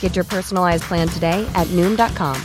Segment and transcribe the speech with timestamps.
[0.00, 2.36] Get your personalized plan today at Noom.com.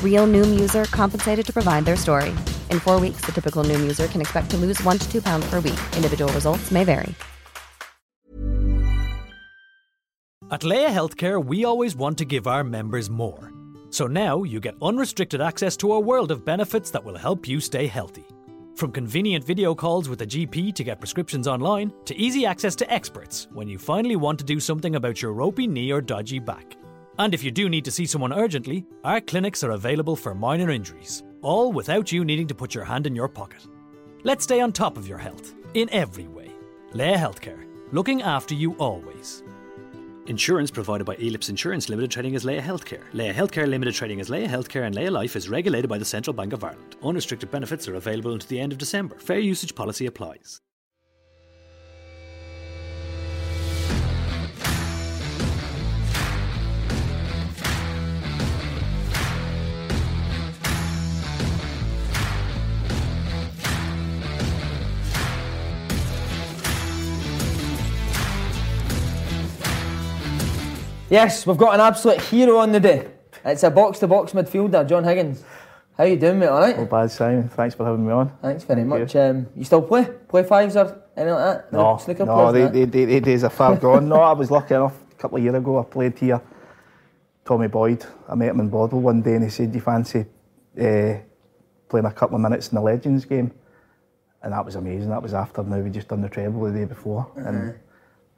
[0.00, 2.30] Real Noom user compensated to provide their story.
[2.70, 5.44] In four weeks, the typical Noom user can expect to lose one to two pounds
[5.50, 5.80] per week.
[5.96, 7.12] Individual results may vary.
[10.52, 13.50] At Laya Healthcare, we always want to give our members more.
[13.88, 17.58] So now you get unrestricted access to a world of benefits that will help you
[17.58, 18.26] stay healthy.
[18.74, 22.92] From convenient video calls with a GP to get prescriptions online, to easy access to
[22.92, 26.76] experts when you finally want to do something about your ropey knee or dodgy back.
[27.18, 30.70] And if you do need to see someone urgently, our clinics are available for minor
[30.70, 33.66] injuries, all without you needing to put your hand in your pocket.
[34.24, 36.50] Let's stay on top of your health in every way.
[36.94, 39.42] Laya Healthcare, looking after you always.
[40.26, 43.02] Insurance provided by Elips Insurance Limited trading as Laya Healthcare.
[43.12, 46.32] Laya Healthcare Limited trading as Laya Healthcare and Laya Life is regulated by the Central
[46.32, 46.94] Bank of Ireland.
[47.02, 49.18] Unrestricted benefits are available until the end of December.
[49.18, 50.60] Fair usage policy applies.
[71.12, 73.06] Yes, we've got an absolute hero on the day.
[73.44, 75.44] It's a box-to-box midfielder, John Higgins.
[75.98, 76.46] How you doing, mate?
[76.46, 76.74] All right?
[76.74, 77.50] Not bad, Simon.
[77.50, 78.32] Thanks for having me on.
[78.40, 79.14] Thanks very much.
[79.14, 80.08] Um, you still play?
[80.26, 81.70] Play fives or anything like that?
[81.70, 84.08] No, snooker no, players they, they, they, they days are far gone.
[84.08, 84.94] No, I was lucky enough.
[85.12, 86.40] A couple of years ago, I played here.
[87.44, 88.06] Tommy Boyd.
[88.26, 90.20] I met him in Bothwell one day, and he said, "Do you fancy
[90.80, 91.16] uh,
[91.90, 93.52] playing a couple of minutes in the Legends game?"
[94.42, 95.10] And that was amazing.
[95.10, 97.78] That was after now we just done the treble the day before, and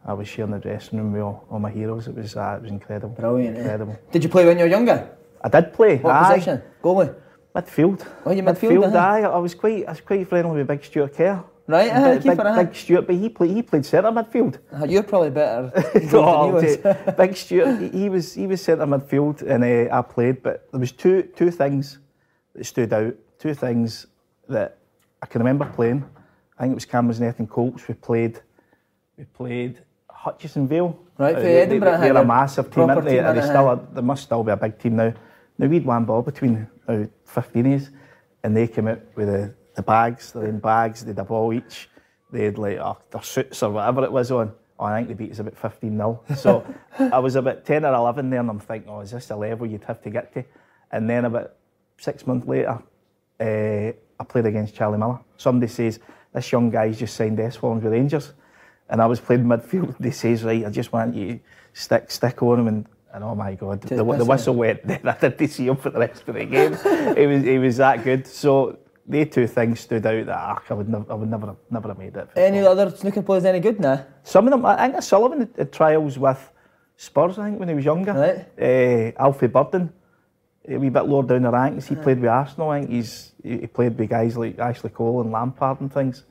[0.07, 2.09] I was sharing the dressing room with all, all my heroes.
[2.09, 3.15] It was uh, it was incredible.
[3.15, 3.61] Brilliant, eh?
[3.61, 3.99] incredible.
[4.13, 5.09] Did you play when you were younger?
[5.43, 5.97] I did play.
[5.99, 6.35] What aye.
[6.35, 6.63] position?
[6.83, 7.15] Goalie.
[7.55, 8.05] Midfield.
[8.27, 8.99] Oh, you midfield, uh-huh.
[8.99, 9.23] aye.
[9.23, 11.45] I was quite, I was quite friendly with Big Stuart Kerr.
[11.67, 14.59] Right, aye, big, keeper, big, big Stuart, but he played, he played centre midfield.
[14.73, 15.73] Uh, You're probably better.
[16.13, 16.77] No, was.
[17.17, 20.43] Big Stuart, he- he was he was centre midfield, and uh, I played.
[20.43, 21.99] But there was two two things
[22.55, 23.15] that stood out.
[23.39, 24.07] Two things
[24.49, 24.79] that
[25.23, 26.05] I can remember playing.
[26.59, 27.89] I think it was Camersnet and Colts.
[27.89, 28.41] We played
[29.17, 29.79] we played
[30.25, 30.99] Hutchison Vale.
[31.19, 33.17] Right, Uh, for they, Edinburgh, They, they're a massive team, aren't they?
[33.17, 35.13] team, Are they still a, they must still be a big team now.
[35.59, 37.91] Now we'd one ball between uh, 15s,
[38.43, 40.33] and they came out with the, the bags.
[40.33, 41.05] They're in bags.
[41.05, 41.91] They had a ball each.
[42.33, 44.53] They had like uh, their suits or whatever it was on.
[44.81, 46.21] Oh, I think they beat us about 15 0.
[46.37, 46.65] So
[46.99, 49.67] I was about 10 or 11 there, and I'm thinking, oh, is this a level
[49.67, 50.45] you'd have to get to?
[50.91, 51.53] And then about
[51.99, 52.83] six months later,
[53.41, 55.21] uh, I played against Charlie Miller.
[55.37, 56.01] Somebody says,
[56.33, 58.33] this young guy's just signed S forms with Rangers.
[58.95, 59.97] And I was playing midfield.
[59.99, 61.41] They says, right, I just want you to
[61.73, 62.69] stick, stick on him.
[62.69, 64.87] And, and oh my God, the, the whistle went.
[64.87, 66.77] Then I didn't see him for the rest of the game.
[67.17, 68.25] he, was, he was that good.
[68.25, 71.57] So they two things stood out that ah, I would, never, I would never, have-
[71.71, 72.29] never have made it.
[72.37, 74.07] Any other snooker players any good now?
[74.23, 76.53] Some of them, I think Sullivan had, trials with
[76.97, 78.13] Spurs, I think, when he was younger.
[78.13, 79.13] Right.
[79.19, 79.93] Uh, Alfie Burden,
[80.69, 81.89] a wee bit lower down the ranks.
[81.89, 82.71] He played with Arsenal.
[82.71, 86.25] I think he's he he played with guys like Ashley Cole and Lampard and things.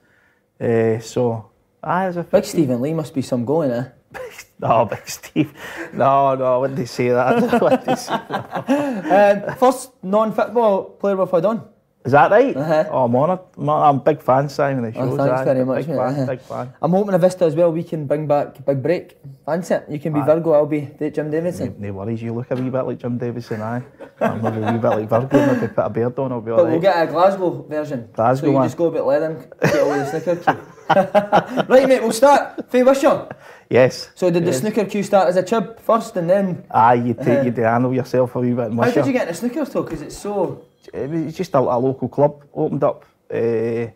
[0.61, 1.49] Uh, so,
[1.83, 3.85] aye, as a Big Stephen Lee must be some going, eh?
[4.59, 5.53] No, Big Steve.
[5.93, 7.61] No, no, I wouldn't say that.
[7.61, 9.47] Wouldn't say that.
[9.49, 11.67] Um, first non-football player we've had on.
[12.05, 12.55] Is that right?
[12.55, 12.85] Uh-huh.
[12.91, 13.39] Oh, I'm honoured.
[13.57, 14.83] I'm I'm a big fan, Simon.
[14.91, 15.95] the Oh, thanks very much, Big mate.
[15.97, 16.25] fan, Uh-huh.
[16.25, 16.73] big fan.
[16.81, 17.71] I'm hoping a Vista as well.
[17.71, 19.17] We can bring back Big Break.
[19.45, 19.85] Fancy it?
[19.89, 20.25] You can be Aye.
[20.25, 20.51] Virgo.
[20.53, 20.81] I'll be
[21.13, 21.75] Jim Davidson.
[21.79, 23.83] No worries, you look a wee bit like Jim Davidson, aye.
[24.19, 26.65] I'm maybe a wee bit like Virgo, maybe put a beard on, I'll be alright.
[26.65, 28.09] But we'll get a Glasgow version.
[28.13, 28.65] Glasgow so you one.
[28.65, 30.59] just go a bit leather and get all the snooker cue.
[31.69, 32.01] right, mate.
[32.01, 32.69] We'll start.
[32.69, 33.29] Faye Wishaw.
[33.69, 34.09] Yes.
[34.15, 37.39] So did the snooker cue start as a chub first, and then Aye, you take
[37.39, 37.51] Uh-huh.
[37.57, 38.73] you handle yourself a wee bit.
[38.73, 39.83] how did you- get into snooker though?
[39.83, 40.61] Because it's so.
[40.93, 43.05] It was just a, a local club opened up.
[43.33, 43.87] Uh,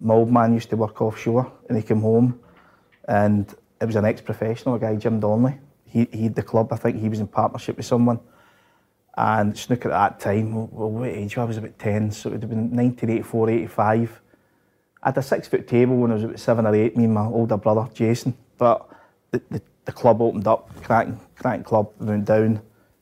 [0.00, 2.40] my old man used to work offshore, and he came home,
[3.06, 5.58] and it was an ex-professional, a guy Jim Donnelly.
[5.84, 6.72] he, he had the club.
[6.72, 8.18] I think he was in partnership with someone.
[9.16, 11.36] And snooker at that time, well, what age?
[11.38, 14.20] I was about 10, so it would have been 1984, 85.
[15.02, 17.14] I had a six foot table when I was about seven or eight, me and
[17.14, 18.36] my older brother, Jason.
[18.58, 18.88] But
[19.30, 22.60] the, the, the club opened up, Cranton, Cranton Club, went down,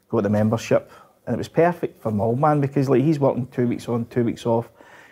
[0.08, 0.90] got the membership.
[1.26, 4.06] And it was perfect for my old man because like he's working two weeks on,
[4.06, 4.70] two weeks off.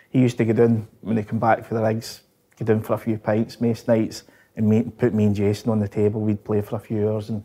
[0.09, 2.21] He used to go down when they come back for the rigs,
[2.57, 4.23] go down for a few pints, most nights,
[4.55, 6.21] and me, put me and Jason on the table.
[6.21, 7.43] We'd play for a few hours, and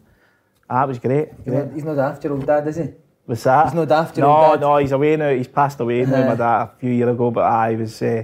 [0.70, 1.30] ah, was great.
[1.44, 2.88] He's not, he's not after your old dad, is he?
[3.26, 3.66] Was that?
[3.66, 4.60] He's not daft, No, old dad?
[4.60, 5.30] no, he's away now.
[5.30, 7.30] He's passed away now, my dad, a few years ago.
[7.30, 8.00] But I he was.
[8.00, 8.22] Uh,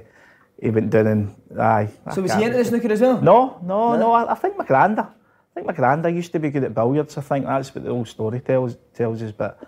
[0.60, 1.88] he went down and aye.
[2.12, 3.20] So I was he into the snooker as well?
[3.20, 3.99] No, no, No?
[3.99, 4.12] no.
[4.12, 5.06] I, I think my granda.
[5.08, 7.16] I think my granda used to be good at billiards.
[7.19, 9.32] I think that's what the old story tells tells us.
[9.32, 9.62] But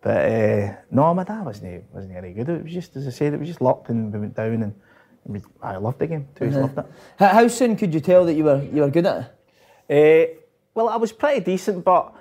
[0.00, 2.48] but uh, no, my dad wasn't wasn't any good.
[2.48, 4.74] It was just as I said, it was just luck, and we went down and.
[5.24, 6.46] we, I loved the game too.
[6.46, 6.60] Uh-huh.
[6.60, 6.86] Loved it.
[7.18, 9.34] How, how soon could you tell that you were you were good at
[9.88, 10.34] it?
[10.34, 10.38] Uh,
[10.74, 12.12] well, I was pretty decent, but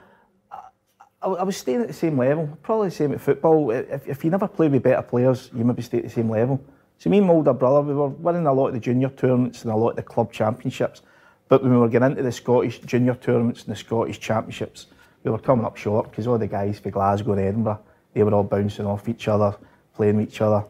[1.21, 2.57] I, I was staying at the same level.
[2.61, 3.71] Probably the same at football.
[3.71, 6.59] If, if you never play with better players, you maybe stay at the same level.
[7.01, 9.63] So me and my older brother, we were winning a lot of the junior tournaments
[9.63, 11.01] and a lot of the club championships.
[11.47, 14.85] But when we were getting into the Scottish junior tournaments and the Scottish championships,
[15.23, 17.79] we were coming up short because all the guys for Glasgow and Edinburgh,
[18.13, 19.57] they were all bouncing off each other,
[19.95, 20.63] playing with each other.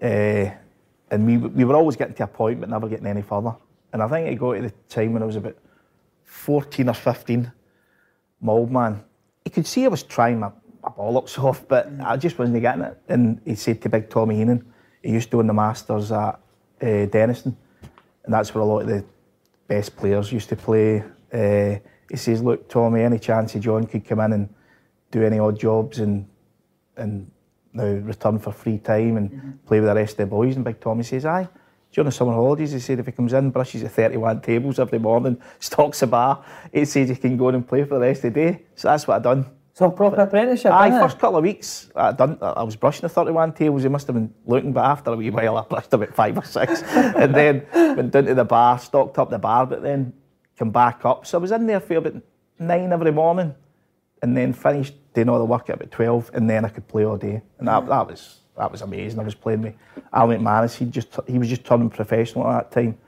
[0.00, 0.54] Uh,
[1.10, 3.56] and we, we were always getting to a point but never getting any further.
[3.92, 5.56] And I think it got to the time when I was about
[6.22, 7.50] 14 or 15,
[8.40, 9.02] my old man,
[9.42, 12.82] he could see I was trying my, my bollocks off, but I just wasn't getting
[12.82, 13.02] it.
[13.08, 14.71] And he said to big Tommy Heenan,
[15.02, 16.40] he used to own the Masters at
[16.82, 17.06] uh,
[18.24, 19.04] and that's where a lot of the
[19.68, 21.02] best players used to play.
[21.32, 21.78] Uh,
[22.10, 24.54] he says, look, Tommy, any chance of John could come in and
[25.10, 26.28] do any odd jobs and
[26.96, 27.30] and
[27.72, 30.56] now return for free time and play with the rest of the boys.
[30.56, 31.48] And Big Tommy says, aye.
[31.90, 34.98] During the summer holidays, he said if he comes in, brushes the 31 tables every
[34.98, 38.24] morning, stocks a bar, he says he can go in and play for the rest
[38.24, 38.62] of the day.
[38.74, 39.46] So that's what I done.
[39.74, 40.70] So proper apprenticeship.
[40.70, 41.00] Aye, innit?
[41.00, 42.36] first couple of weeks, I done.
[42.42, 43.82] I was brushing the 31 tables.
[43.82, 46.44] He must have been looking, but after a wee while, I brushed about five or
[46.44, 50.12] six, and then went down to the bar, stocked up the bar, but then
[50.58, 51.26] come back up.
[51.26, 52.16] So I was in there for about
[52.58, 53.54] nine every morning,
[54.20, 57.06] and then finished doing all the work at about 12, and then I could play
[57.06, 59.18] all day, and that, that was that was amazing.
[59.18, 59.74] I was playing with
[60.12, 60.74] Al McManus.
[60.74, 62.98] He just he was just turning professional at that time,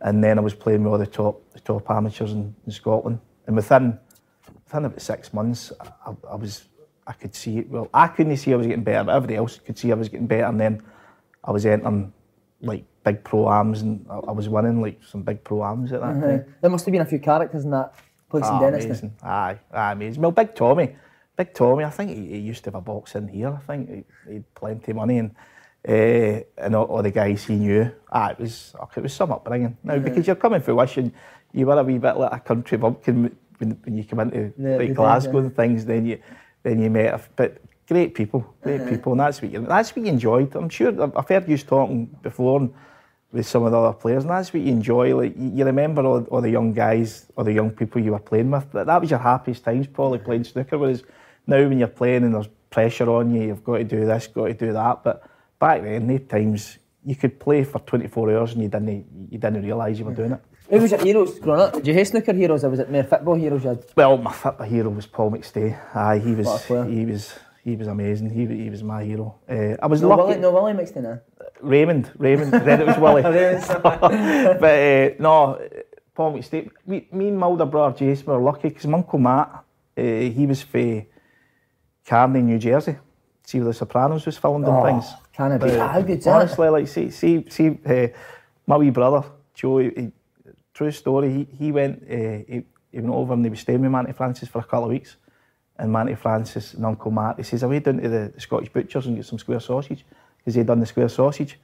[0.00, 3.20] and then I was playing with all the top the top amateurs in, in Scotland,
[3.46, 3.98] and within
[4.68, 5.72] within about six months,
[6.06, 6.64] I, I was
[7.06, 7.62] I could see.
[7.62, 10.08] Well, I couldn't see I was getting better, but everybody else could see I was
[10.08, 10.44] getting better.
[10.44, 10.82] And then
[11.42, 12.12] I was entering
[12.60, 16.20] like big pro-ams, and I, I was winning like some big pro-ams at that Uh,
[16.20, 16.54] time.
[16.60, 17.94] there must have been a few characters in that
[18.28, 19.10] place Ah, in Dennistoun.
[19.22, 20.20] Aye, aye, amazing.
[20.22, 20.96] Well, Big Tommy,
[21.36, 23.48] Big Tommy, I think he, he used to have a box in here.
[23.54, 25.34] I think he, he had plenty of money and
[25.88, 27.90] uh, and all, all the guys he knew.
[28.12, 29.78] Ah, it was it was some upbringing.
[29.82, 31.12] Now because you're coming from wishing
[31.52, 34.78] you were a wee bit like a country bumpkin when, when you come into The-
[34.78, 35.84] like the Glasgow and things.
[35.84, 36.18] Then you
[36.62, 37.58] then you met, a, but
[37.88, 38.90] great people, great Uh-huh.
[38.90, 40.54] people, and that's what you that's what you enjoyed.
[40.56, 42.68] I'm sure I've- heard you talking before.
[43.30, 45.14] With some of the other players, and that's what you enjoy.
[45.14, 48.18] Like you, you remember all, all the young guys or the young people you were
[48.18, 48.72] playing with.
[48.72, 50.78] That, that was your happiest times, probably playing snooker.
[50.78, 51.02] Whereas
[51.46, 54.46] now, when you're playing and there's pressure on you, you've got to do this, got
[54.46, 55.04] to do that.
[55.04, 55.24] But
[55.58, 59.62] back then, those times you could play for 24 hours and you didn't you didn't
[59.62, 60.40] realise you were doing it.
[60.68, 61.72] Who was your heroes growing up?
[61.72, 63.84] Did you hate snooker heroes or was it more football heroes you had?
[63.96, 65.78] Well, my football hero was Paul McStay.
[65.94, 68.30] Aye, he was he was he was amazing.
[68.30, 69.36] He he was my hero.
[69.48, 70.22] Uh, I was No lucky.
[70.22, 71.22] Willie, no Willie in there.
[71.60, 72.52] Raymond, Raymond.
[72.52, 73.22] then it was Willie.
[73.82, 75.58] but uh, no,
[76.14, 76.70] Paul McStay.
[76.84, 79.64] We, me and my older brother Jason were lucky because my uncle Matt,
[79.96, 81.06] uh, he was for
[82.06, 82.96] Kearny, New Jersey.
[83.46, 85.06] See where The Sopranos was filmed and Oh, things.
[85.32, 85.70] can it be?
[85.70, 86.26] How good's?
[86.26, 88.08] Honestly, like see, see, see, uh,
[88.66, 89.78] my wee brother Joe.
[90.78, 91.32] True story.
[91.32, 92.04] He he went.
[92.04, 94.84] Uh, he, he went over and he was staying with Manty Francis for a couple
[94.84, 95.16] of weeks.
[95.76, 99.06] And Manty Francis and Uncle Matt, he says, away down to the, the Scottish butchers
[99.06, 100.04] and get some square sausage
[100.36, 101.58] because he'd done the square sausage.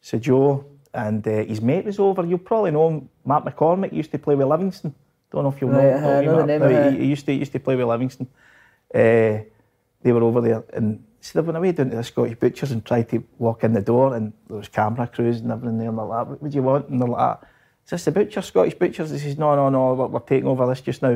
[0.00, 2.24] So Joe and uh, his mate was over.
[2.24, 3.08] You'll probably know him.
[3.24, 4.94] Matt McCormick used to play with Livingston.
[5.32, 5.78] Don't know if you'll know.
[5.78, 6.90] Right, uh, know know the name, No, uh.
[6.92, 8.28] he, he used to he used to play with Livingston.
[8.94, 9.42] Uh,
[10.02, 12.84] they were over there and so they went away down to the Scottish butchers and
[12.84, 15.98] tried to walk in the door and there was camera crews and everything there and
[15.98, 16.88] they're like, what would you want?
[16.88, 17.38] And they're like,
[17.92, 19.10] is this the butcher, Scottish butchers?
[19.10, 21.14] He says, no, no, no, we're, we're taking over this just now.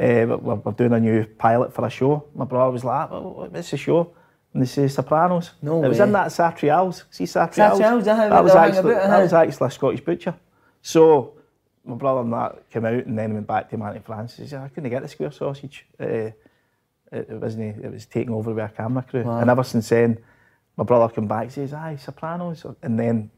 [0.00, 2.24] Uh, we're, we're doing a new pilot for a show.
[2.34, 4.12] My brother was like, "What- what's the show?
[4.52, 5.50] And they say Sopranos.
[5.60, 6.06] No It was way.
[6.06, 7.04] in that Satriale's.
[7.10, 7.78] See Satriale's?
[7.78, 10.34] Satriale's, uh-huh, that was actually about, that was actually a Scottish butcher.
[10.80, 11.34] So
[11.84, 14.38] my brother and that came out and then went back to Manty Francis.
[14.38, 15.86] He said, I couldn't get the square sausage.
[16.00, 16.34] Uh, it,
[17.12, 17.84] it wasn't.
[17.84, 19.22] It was taken over by a camera crew.
[19.24, 19.40] Wow.
[19.40, 20.18] And ever since then,
[20.76, 21.50] my brother came back.
[21.50, 23.30] Says, "Aye, Sopranos," and then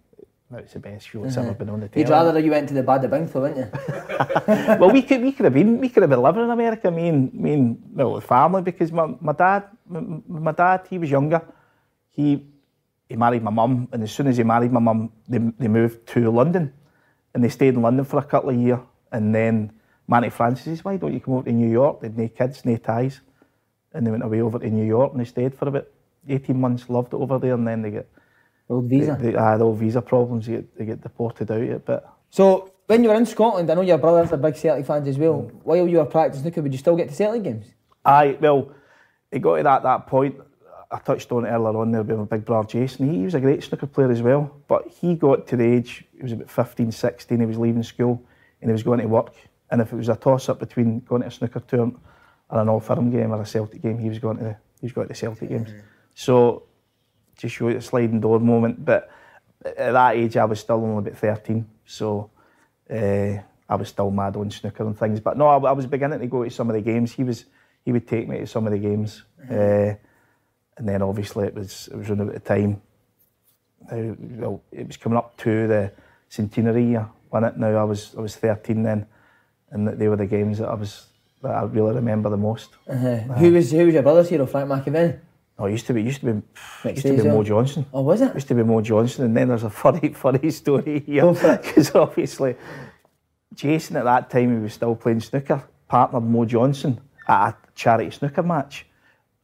[0.55, 1.59] it's the best show that's ever mm-hmm.
[1.59, 2.27] been on the You'd telly.
[2.27, 4.77] rather you went to the Bad of Bingfield, wouldn't you?
[4.81, 6.91] well, we could we could have been we could have been living in America.
[6.91, 11.11] Me and me and well, family because my, my dad my, my dad he was
[11.11, 11.43] younger.
[12.11, 12.47] He
[13.09, 16.07] he married my mum, and as soon as he married my mum, they they moved
[16.09, 16.73] to London,
[17.35, 18.79] and they stayed in London for a couple of years,
[19.11, 19.73] and then
[20.07, 22.77] Manny Francis says, "Why don't you come over to New York?" They'd no kids, no
[22.77, 23.21] ties,
[23.93, 25.89] and they went away over to New York and they stayed for about
[26.29, 26.89] eighteen months.
[26.89, 28.09] Loved it over there, and then they get
[28.69, 29.17] Old visa.
[29.21, 30.47] they, they ah, had all visa problems.
[30.47, 32.13] They get, they get deported out of it, but.
[32.31, 35.19] So when you were in Scotland, I know your brothers are big Celtic fans as
[35.19, 35.43] well.
[35.43, 35.63] Mm.
[35.63, 37.67] While you were practicing snooker, would you still get to Celtic games?
[38.05, 38.73] Aye, well,
[39.31, 40.37] it got to that, that point.
[40.91, 43.11] I touched on it earlier on there with my big brother Jason.
[43.11, 46.05] He, he was a great snooker player as well, but he got to the age,
[46.17, 48.23] he was about 15, 16, he was leaving school
[48.61, 49.35] and he was going to work.
[49.71, 52.01] And if it was a toss up between going to a snooker tournament
[52.49, 54.87] or an Old Firm game or a Celtic game, he was going to the, he
[54.87, 55.71] was going to the Celtic games.
[56.15, 56.63] So
[57.37, 58.85] just show you a sliding door moment.
[58.85, 59.11] But
[59.65, 61.67] at that age, I was still only about 13.
[61.85, 62.31] So
[62.91, 63.39] uh,
[63.69, 65.21] I was still mad on snooker and things.
[65.21, 67.13] But no, I, I was beginning to go to some of the games.
[67.13, 67.45] He was
[67.85, 69.23] he would take me to some of the games.
[69.51, 69.95] Uh,
[70.77, 72.83] and then obviously it was it was around about the time.
[73.91, 75.93] Uh, well, it was coming up to the
[76.29, 77.59] centenary year, wasn't it?
[77.59, 79.07] Now I was I was 13 then,
[79.71, 81.07] and they were the games that I was
[81.43, 82.71] that I really remember the most.
[82.89, 83.17] Uh-huh.
[83.35, 84.47] Who was who was your brother's hero?
[84.47, 85.21] Frank McAvennie.
[85.59, 86.43] Oh, it used to be, used to be,
[86.85, 87.43] it used to be Mo.
[87.43, 87.87] Johnston.
[87.93, 88.29] Oh, was it?
[88.29, 91.35] It used to be Mo Johnston, and then there's a funny, funny story here Go
[91.35, 91.63] for it.
[91.63, 92.57] because obviously
[93.55, 98.11] Jason at that time he was still playing snooker, partnered Mo Johnston at a charity
[98.11, 98.87] snooker match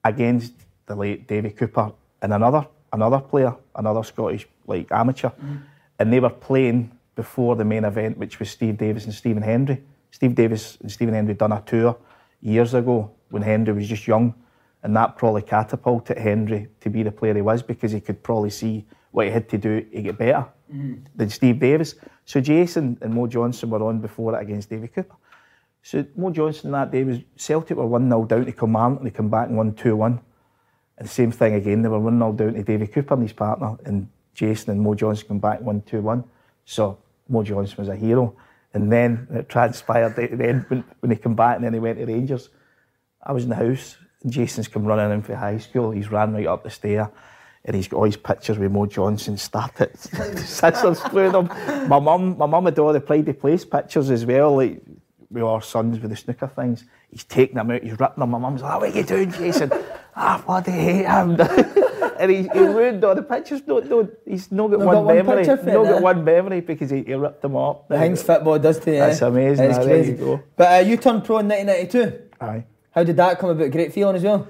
[0.04, 0.52] against
[0.86, 5.56] the late Davy Cooper and another another player, another Scottish like amateur, mm-hmm.
[5.98, 9.82] and they were playing before the main event, which was Steve Davis and Stephen Hendry.
[10.10, 11.96] Steve Davis and Stephen Hendry done a tour
[12.40, 14.34] years ago when Hendry was just young,
[14.82, 18.50] and that probably catapulted Hendry to be the player he was because he could probably
[18.50, 21.00] see what he had to do to get better mm.
[21.14, 21.94] than Steve Davis.
[22.24, 25.14] So Jason and Mo Johnston were on before it against David Cooper.
[25.82, 29.14] So Mo Johnston that day was Celtic were 1 0 down to Kilmarnock and they
[29.14, 30.20] come back and won 2 1.
[30.98, 33.76] And same thing again, they were 1 0 down to David Cooper and his partner,
[33.84, 36.24] and Jason and Mo Johnston come back 1 2 1.
[36.64, 36.98] So
[37.28, 38.36] Mo Johnston was a hero.
[38.74, 41.78] And then it transpired at the end when, when he come back and then he
[41.78, 42.48] went to Rangers.
[43.22, 45.90] I was in the house Jason's come running in for high school.
[45.90, 47.10] He's ran right up the stair
[47.64, 51.46] and he's got all his pictures with Mo Johnston started scissors through them.
[51.88, 54.80] My mum, my mum had all the pride of place pictures as well, like
[55.30, 56.84] with our sons with the snooker things.
[57.10, 58.30] He's taking them out, he's ripping them.
[58.30, 59.70] My mum's like, "Ah, what are you doing, Jason?
[60.16, 61.40] ah, bloody hate him.
[62.18, 63.62] and he, he ruined all the pictures.
[63.66, 65.46] No, no, he's not got Not one got one memory.
[65.46, 67.88] not it, got one memory because he, he ripped them up.
[67.88, 68.98] The things football does to you.
[68.98, 69.26] That's eh?
[69.26, 70.18] amazing, It's ah, there you crazy.
[70.18, 70.42] go.
[70.56, 72.28] But uh, you turned pro in 1992.
[72.40, 72.64] Aye.
[72.92, 73.70] How did that come about?
[73.70, 74.46] Great feeling as well.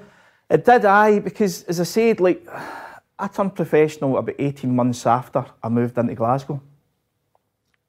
[0.50, 2.46] It did, aye, because as I said, like
[3.18, 6.60] I turned professional about 18 months after I moved into Glasgow.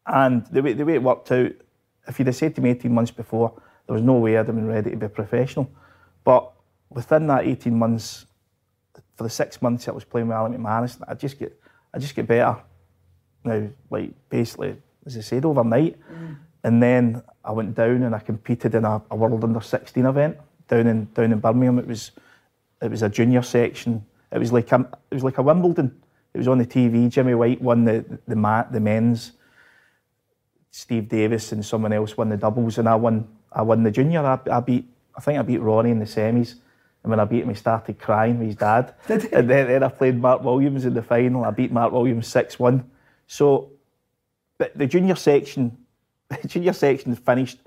[0.06, 1.52] And the way, the way it worked out,
[2.08, 3.54] if you'd have said to me 18 months before,
[3.88, 5.70] there was no way I'd have been ready to be a professional.
[6.24, 6.52] But
[6.90, 8.26] within that 18 months,
[9.16, 11.58] for the six months that I was playing with Alan McManus, I just get
[11.94, 12.58] I just get better.
[13.44, 16.00] Now, like basically, as I said, overnight.
[16.12, 16.38] Mm.
[16.64, 20.38] And then I went down and I competed in a, a World Under 16 event
[20.68, 21.80] down in down in Birmingham.
[21.80, 22.12] It was
[22.82, 24.06] it was a junior section.
[24.32, 24.80] It was like a,
[25.12, 26.02] it was like a Wimbledon.
[26.34, 27.10] It was on the TV.
[27.10, 29.34] Jimmy White won the the the men's.
[30.72, 33.28] Steve Davis and someone else won the doubles, and I won.
[33.52, 34.26] I won the junior.
[34.26, 34.86] I, I beat.
[35.16, 36.56] I think I beat Ronnie in the semis,
[37.04, 38.96] and when I beat him, he started crying with his dad.
[39.08, 41.46] and then, then I played Mark Williams in the final.
[41.46, 42.90] I beat Mark Williams six one.
[43.28, 43.70] So,
[44.58, 45.78] but the junior section,
[46.46, 47.60] junior section finished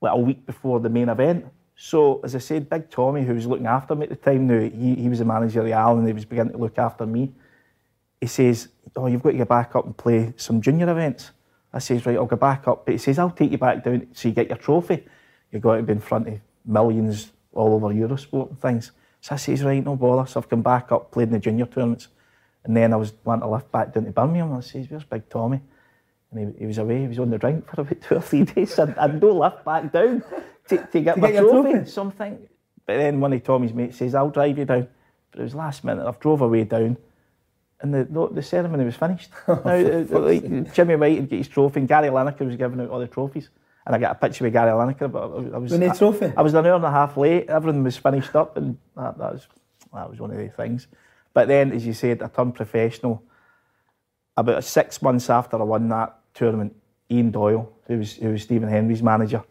[0.00, 1.46] like a week before the main event.
[1.76, 4.60] So, as I said, Big Tommy, who was looking after me at the time, now
[4.60, 7.32] he, he was the manager of the Allen, he was beginning to look after me.
[8.20, 11.32] He says, "Oh, you've got to get back up and play some junior events."
[11.72, 14.06] I says, "Right, I'll go back up." But he says, "I'll take you back down
[14.12, 15.04] so you get your trophy.
[15.50, 19.38] You've got to be in front of millions all over Eurosport and things." So I
[19.38, 22.08] says, "Right, no bother." So I've come back up, played in the junior tournaments,
[22.62, 24.52] and then I was wanting to lift back down to Birmingham.
[24.52, 25.60] I says, "Where's Big Tommy?"
[26.34, 27.02] And he, he was away.
[27.02, 28.78] He was on the drink for about two or three days.
[28.78, 30.22] and I'd no lift back down
[30.68, 31.72] to, to get To my get trophy.
[31.72, 31.90] trophy?
[31.90, 32.48] Something.
[32.86, 34.88] But then one of Tommy's mates says, "I'll drive you down."
[35.30, 36.06] But it was last minute.
[36.06, 36.98] I've drove away down
[37.84, 39.30] and the, the, ceremony was finished.
[39.48, 42.88] now, uh, like, Jimmy White would get his trophy, and Gary Lineker was giving out
[42.88, 43.50] all the trophies.
[43.86, 46.32] And I got a picture with Gary Lineker, but I, I was I- trophy?
[46.34, 47.50] I, was an hour and a half late.
[47.50, 49.46] Everything was finished up, and that, that was
[49.92, 50.86] that was one of the things.
[51.34, 53.22] But then, as you said, I turned professional
[54.36, 56.74] about six months after I won that tournament.
[57.10, 59.42] Ian Doyle, who was who was Stephen Hendry's manager,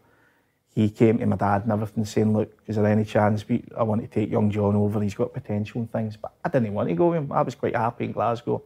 [0.74, 3.84] he came to my dad and everything saying, look, is there any chance we, I
[3.84, 5.00] want to take young John over?
[5.00, 6.16] He's got potential and things.
[6.16, 7.32] But I didn't want to go with him.
[7.32, 8.62] I was quite happy in Glasgow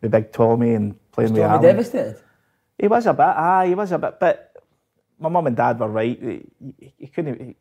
[0.00, 1.62] with Big Tommy and playing with Stormy Alan.
[1.62, 2.20] devastated.
[2.76, 4.56] He was a bit, aye, he was a bit, but
[5.20, 6.20] my mum and dad were right.
[6.20, 7.56] He, he, he couldn't, he,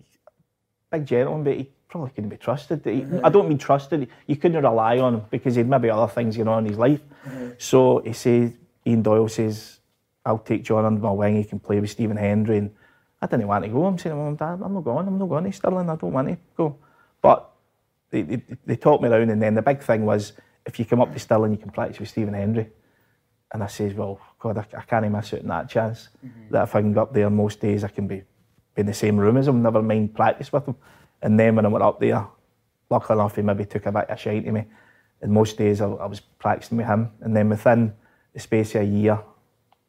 [0.90, 2.82] big gentleman, but he probably couldn't be trusted.
[2.84, 3.24] He, mm-hmm.
[3.24, 6.48] I don't mean trusted, you couldn't rely on him because he'd maybe other things going
[6.48, 7.02] on in his life.
[7.28, 7.50] Mm-hmm.
[7.60, 9.81] So he says, Ian Doyle says,
[10.26, 12.58] I'll take John under my wing, he can play with Stephen Hendry.
[12.58, 12.72] And
[13.22, 13.86] I didn't want to go.
[13.86, 16.28] I'm saying, Mum Dad, I'm not going, I'm not going to Stirling, I don't want
[16.28, 16.78] to go.
[17.22, 17.50] But
[18.10, 20.34] they, they, they talked me around, and then the big thing was,
[20.66, 22.70] if you come up to Stirling, you can practice with Stephen Hendry.
[23.54, 26.10] And I says, well, God, I, I can't miss out on that chance.
[26.26, 26.54] Mm-hmm.
[26.54, 28.24] That if I can go up there most days, I can be,
[28.76, 30.76] be in the same room as him, never mind practice with him.
[31.22, 32.26] And then when I went up there,
[32.90, 34.66] luckily enough, he maybe took a bit of shine to me.
[35.22, 37.12] And most days I, I was practicing with him.
[37.22, 37.94] And then within
[38.34, 39.20] the space of a year,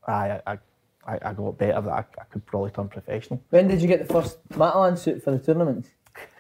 [0.07, 0.59] I, I,
[1.07, 3.43] I, I got better that I, I could probably turn professional.
[3.51, 5.87] When did you get the first Matalan suit for the tournament?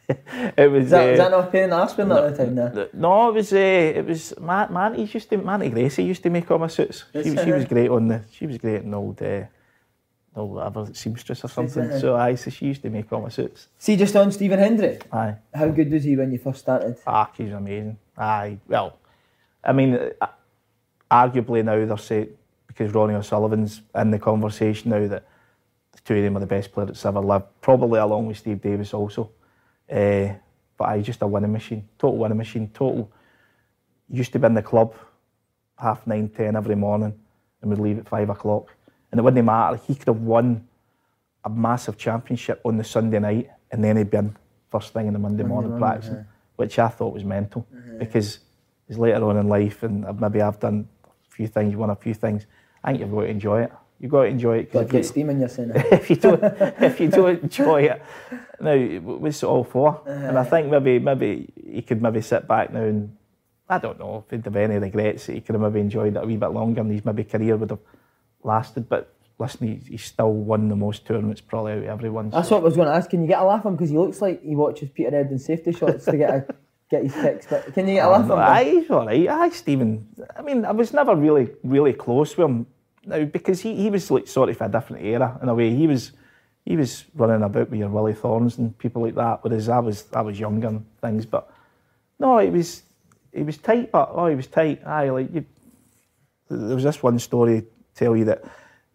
[0.58, 0.84] It was.
[0.84, 2.54] Is that, uh, is that not a pain in the arse when at the time?
[2.54, 2.88] No.
[2.92, 6.50] No, it was uh, it was Man, Man used to Manny Gracie used to make
[6.50, 7.04] all my suits.
[7.12, 7.64] She, she was uh-huh.
[7.64, 9.44] great on the she was great in old uh,
[10.34, 11.84] old whatever seamstress or something.
[11.84, 12.00] uh-huh.
[12.00, 13.68] So I so she used to make all my suits.
[13.78, 16.98] See, just on Stephen Hendry, Aye, how good was he when you first started?
[17.06, 17.98] ah, he's amazing.
[18.18, 18.98] Aye, well,
[19.64, 20.26] I mean, uh,
[21.10, 22.28] arguably now they're saying
[22.72, 25.26] because Ronnie O'Sullivan's in the conversation now that
[25.92, 28.60] the two of them are the best players that's ever lived, probably along with Steve
[28.60, 29.30] Davis also.
[29.90, 30.28] Uh,
[30.78, 33.10] but I just a winning machine, total winning machine, total.
[34.08, 34.94] Used to be in the club
[35.78, 37.18] half nine, ten every morning,
[37.60, 38.74] and we'd leave at five o'clock.
[39.10, 39.76] And it wouldn't matter.
[39.76, 40.66] He could have won
[41.44, 44.36] a massive championship on the Sunday night, and then he'd be in
[44.70, 46.24] first thing in the Monday, morning, morning, practicing,
[46.56, 47.66] which I thought was mental
[47.98, 48.38] because
[48.88, 52.14] it's later on in life, and maybe I've done a few things, won a few
[52.14, 52.46] things.
[52.84, 53.72] I think you've got to enjoy it.
[54.00, 54.72] You've got to enjoy it.
[54.72, 55.72] Got to get you- steaming, you're saying.
[55.74, 58.02] if you don't if you don't enjoy it
[58.60, 60.10] now what's it all for uh-huh.
[60.10, 63.16] and I think maybe maybe he could maybe sit back now and
[63.68, 66.26] I don't know if he'd have any regrets he could have maybe enjoyed it a
[66.26, 67.80] wee bit longer and his maybe career would have
[68.44, 72.48] lasted but listen he, he's still won the most tournaments probably out of everyone That's
[72.48, 73.10] so- what I was going to ask.
[73.10, 73.74] Can you get a laugh him?
[73.74, 76.46] Because he looks like he watches Peter Ebdon's safety shots to get a,
[76.90, 77.46] get his kicks.
[77.50, 78.44] But can you get a laugh from him?
[78.44, 79.28] aye, he's all right.
[79.28, 80.06] Aye, Stephen.
[80.36, 82.66] I mean, I was never really, really close with him
[83.04, 85.74] now because he, he was like sort of a different era in a way.
[85.74, 86.12] He was
[86.64, 90.04] he was running about with your Willie Thornes and people like that, whereas I was
[90.12, 91.26] I was younger and things.
[91.26, 91.50] But
[92.18, 92.82] no, he was
[93.32, 94.86] he was tight, but oh, he was tight.
[94.86, 95.44] Aye, like you,
[96.48, 98.44] there was this one story to tell you that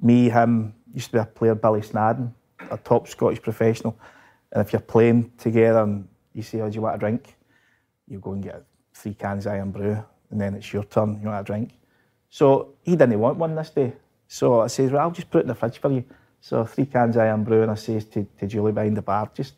[0.02, 2.34] me, him, used to be a player, Billy Snadden,
[2.72, 3.98] a top Scottish professional.
[4.52, 7.36] And if you're playing together and you say, Oh, do you want a drink?
[8.08, 11.41] You go and get three cans of Irn-Bru, and then it's your turn, you want
[11.41, 11.72] a drink.
[12.30, 13.94] So he didn't want one this day.
[14.28, 16.04] So I says, Well, I'll just put it in the fridge for you.
[16.42, 19.56] So three cans I am brewing, I says to, to Julie behind the bar, just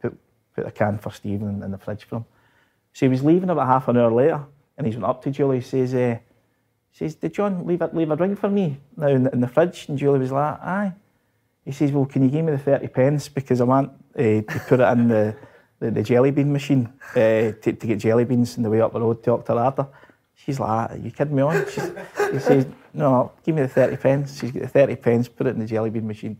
[0.00, 0.16] put,
[0.54, 2.24] put a can for Stephen in, the fridge for him.
[2.92, 4.44] So he was leaving about half an hour later,
[4.76, 6.18] and he's went up to Julie, he says, eh,
[6.92, 9.48] says, Did John leave a, leave a drink for me now in the, in the
[9.48, 9.86] fridge?
[9.88, 10.92] And Julie was like, Aye.
[11.64, 14.62] He says, Well, can you give me the 30 pence because I want uh, to
[14.66, 15.36] put it in the,
[15.78, 18.92] the, the jelly bean machine uh, to, to get jelly beans on the way up
[18.92, 19.88] the road to Auchterarder.
[20.36, 21.64] She's like, Are you kidding me on?
[21.70, 21.90] She's,
[22.30, 24.38] he says, No, give me the 30 pence.
[24.38, 26.38] She's got the 30 pence, put it in the jelly bean machine,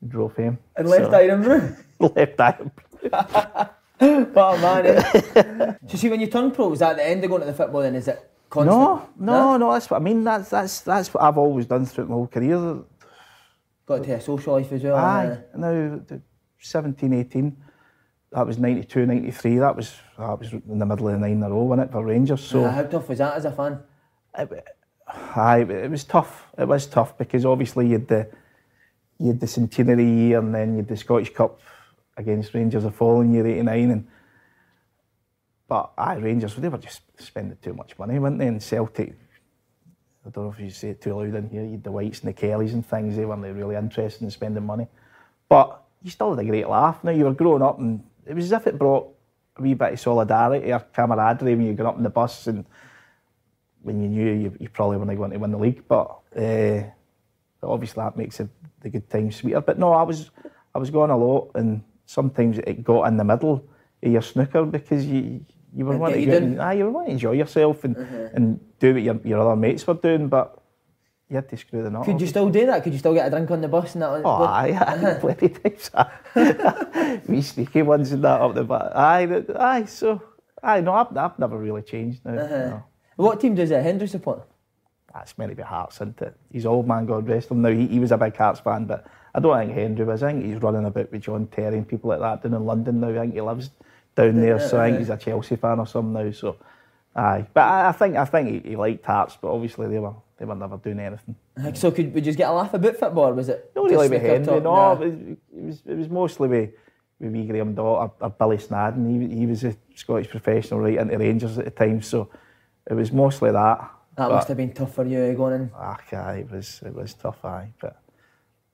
[0.00, 0.58] and drove him.
[0.76, 1.76] And left So- Iron Brew.
[2.14, 2.70] left Iron
[4.34, 5.74] What a man, eh?
[5.86, 7.80] so see, when you turn pro, is that the end of going to the football
[7.82, 7.94] then?
[7.94, 8.76] Is it constant?
[8.78, 10.22] No, no, no, that's what I mean.
[10.24, 12.82] That's that's that's what I've always done throughout my whole career.
[13.86, 14.96] Got to a social life as well.
[14.96, 15.70] Aye, uh, now
[16.06, 16.20] the
[16.58, 17.56] 17, 18,
[18.36, 21.42] that was 92, 93, that was that was in the middle of the nine in
[21.42, 22.44] a row, wasn't it, for Rangers?
[22.44, 23.80] So uh, how tough was that as a fan?
[25.08, 26.46] aye, it was tough.
[26.58, 28.28] It was tough because obviously you had the
[29.18, 31.60] you had the centenary year and then you had the Scottish Cup
[32.18, 34.08] against Rangers the following year, 89 and
[35.66, 38.48] but aye, Rangers, they were just spending too much money, weren't they?
[38.48, 39.14] And Celtic,
[40.26, 42.20] I don't know if you say it too loud in here, you had the Whites
[42.20, 44.88] and the Kellys and things, they weren't really interested in spending money.
[45.48, 47.02] But you still had a great laugh.
[47.02, 49.08] Now you were growing up and it was as if it brought
[49.56, 52.64] a wee bit of solidarity or camaraderie when you got up in the bus and
[53.82, 55.84] when you knew you, you probably weren't going to win the league.
[55.86, 56.82] But uh,
[57.62, 58.48] obviously that makes it,
[58.80, 59.60] the good times sweeter.
[59.60, 60.30] But no, I was
[60.74, 63.66] I was going a lot and sometimes it got in the middle
[64.02, 66.78] of your snooker because you you were wanting to, didn't.
[66.78, 69.94] you were wanting to enjoy yourself and, and do what your, your other mates were
[69.94, 70.58] doing, but
[71.28, 72.04] you had to screw the knot.
[72.04, 72.84] Could you still do that?
[72.84, 74.22] Could you still get a drink on the bus and that?
[74.24, 77.28] Oh, aye, aye, plenty times.
[77.28, 78.92] Wee sneaky ones and that up the back.
[78.94, 80.22] Aye, aye, so,
[80.62, 82.32] aye, no, I've, I've never really changed now.
[82.34, 82.84] no.
[83.16, 84.46] What team does uh, Hendry support?
[85.12, 86.36] That's meant to be Hearts, isn't it?
[86.52, 87.62] He's old man, God rest him.
[87.62, 90.22] Now, he, he was a big Hearts fan, but I don't think Hendry was.
[90.22, 93.00] I think he's running about with John Terry and people like that down in London
[93.00, 93.08] now.
[93.08, 93.70] I think he lives
[94.14, 96.30] down there, so I think he's a Chelsea fan or something now.
[96.30, 96.56] So,
[97.16, 97.46] aye.
[97.52, 100.44] But I, I think I think he, he liked Hearts, but obviously they were they
[100.44, 101.34] were never doing anything.
[101.56, 103.32] Uh, So could we just get a laugh about football?
[103.32, 103.70] Was it?
[103.74, 104.74] Not really with Hendry, no.
[104.74, 104.92] Nah.
[105.02, 106.70] It, was, it was mostly with
[107.18, 107.86] with wee Graham Dott
[108.20, 109.04] or, or Billy Snadden.
[109.30, 112.28] He he was a Scottish professional right into Rangers at the time, so
[112.90, 113.78] it was mostly that.
[114.16, 115.70] That But- must have been tough for you going in.
[115.74, 117.96] Ah, aye, it was it was tough, aye, but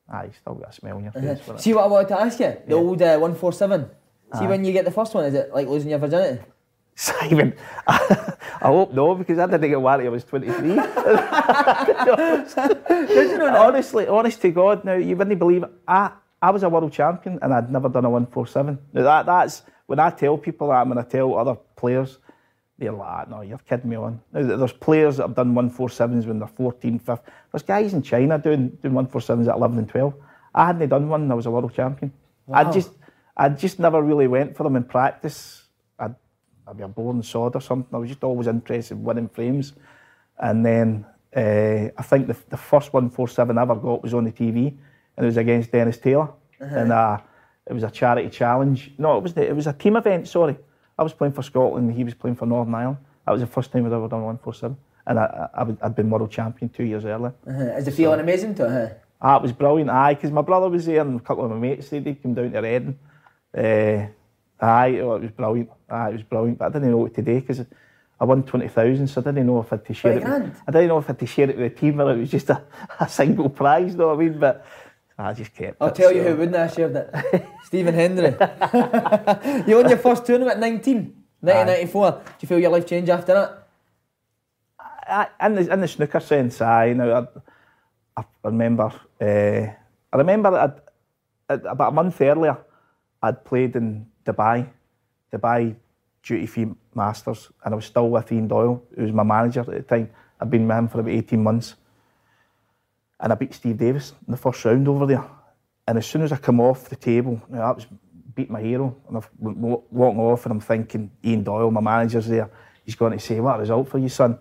[0.09, 1.35] aye, still got a smell on your Uh-huh.
[1.35, 1.49] face.
[1.49, 1.61] it.
[1.61, 2.47] See what I wanted to ask you?
[2.67, 2.75] The Yeah.
[2.77, 3.89] old uh, 147.
[4.35, 4.49] See Aye.
[4.49, 6.43] when you get the first one, is it like losing your virginity?
[6.95, 7.55] Simon,
[7.87, 8.27] I
[8.61, 10.79] hope no, because I didn't get one I was 23.
[13.57, 15.71] Honestly, honest to God, now you wouldn't believe it.
[15.89, 18.79] I, I was a world champion and I'd never done a 147.
[18.93, 22.19] Now that, that's, when I tell people that, and when I tell other players,
[22.79, 24.21] they're like, "Ah, no, you're kidding me on.
[24.33, 27.35] Now, there's players that have done 147s when they're 14, 15.
[27.53, 30.15] There's guys in China doing, doing 147s at 11 and 12.
[30.55, 32.13] I hadn't done one and I was a world champion.
[32.53, 32.91] I just,
[33.37, 35.62] I just never really went for them in practice.
[36.67, 37.95] I'd, I'd be a boring sod or something.
[37.95, 39.75] I was just always interested in winning frames.
[40.39, 44.33] And then uh, I think the, the first 147 I ever got was on the
[44.33, 44.69] TV,
[45.17, 46.31] and it was against Dennis Taylor.
[46.61, 47.19] And uh,
[47.67, 48.93] it was a charity challenge.
[48.99, 50.29] No, it was the, it was a team event.
[50.29, 50.57] Sorry,
[50.99, 52.99] I was playing for Scotland, and he was playing for Northern Ireland.
[53.27, 56.31] That was the first time I'd ever done 147, and I, I, I'd been world
[56.31, 57.35] champion two years earlier.
[57.47, 57.77] Uh-huh.
[57.77, 59.03] Is the feeling amazing to it?
[59.21, 59.91] Ah, it was brilliant.
[59.91, 62.35] Aye, because my brother was there and a couple of my mates, they did come
[62.35, 62.99] down to Reading.
[63.57, 64.07] Uh,
[64.63, 65.71] aye, oh, it was brilliant.
[65.91, 66.59] Aye, it was brilliant.
[66.59, 67.65] But I didn't know what to do because
[68.21, 70.25] I won 20,000, so I didn't know if I had to share it.
[70.25, 70.63] With?
[70.69, 72.31] I didn't know if I had to share it with the team or it was
[72.31, 72.63] just a,
[73.01, 74.39] a single prize, know what I mean?
[74.39, 74.65] But
[75.19, 77.47] I just kept I'll it, tell you who wouldn't have shared it.
[77.65, 78.31] Stephen Hendry.
[79.67, 80.97] you won your first tournament at 19,
[81.41, 82.11] 1994.
[82.13, 83.69] Do you feel your life changed after that?
[85.09, 87.29] I, in, the, in the snooker sense, I know.
[88.17, 88.93] I, I remember.
[89.21, 89.73] Uh,
[90.13, 90.81] I remember I'd-
[91.67, 92.57] about a month earlier,
[93.23, 94.69] I'd played in Dubai,
[95.33, 95.75] Dubai
[96.23, 99.67] duty free masters, and I was still with Ian Doyle, who was my manager at
[99.67, 100.11] the time.
[100.41, 101.75] I'd been with him for about eighteen months,
[103.21, 105.25] and I beat Steve Davis in the first round over there.
[105.87, 107.87] And as soon as I come off the table, you know, that was
[108.35, 112.29] beat my hero, and I'm wa- walking off, and I'm thinking, Ian Doyle, my manager's
[112.29, 112.51] there.
[112.85, 114.39] He's going to say, "What a result for you, son."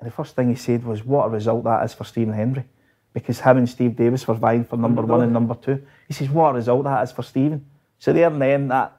[0.00, 2.64] And the first thing he said was, What a result that is for Stephen Hendry.
[3.12, 5.82] Because him and Steve Davis were vying for number one and number two.
[6.08, 7.66] He says, What a result that is for Stephen.
[7.98, 8.98] So there and then that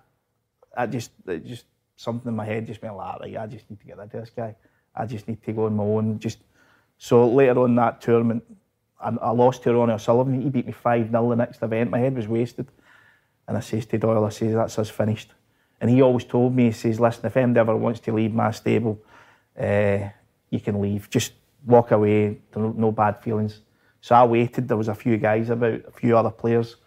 [0.75, 3.79] that just it just something in my head just went like, right, I just need
[3.79, 4.55] to get rid of this guy.
[4.95, 6.19] I just need to go on my own.
[6.19, 6.39] Just
[6.97, 8.43] so later on that tournament,
[8.99, 10.41] I, I lost to Ronnie O'Sullivan.
[10.41, 11.91] He beat me 5 0 the next event.
[11.91, 12.67] My head was wasted.
[13.47, 15.33] And I says to Doyle, I says, that's us finished.
[15.79, 18.51] And he always told me, he says, listen, if anybody ever wants to leave my
[18.51, 18.99] stable,
[19.59, 20.09] uh,
[20.49, 21.09] you can leave.
[21.09, 21.33] Just
[21.65, 22.39] walk away.
[22.55, 23.61] No, no bad feelings.
[23.99, 24.67] So I waited.
[24.67, 26.77] There was a few guys about, a few other players.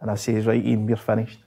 [0.00, 1.38] And I says, right, Ian, we're finished.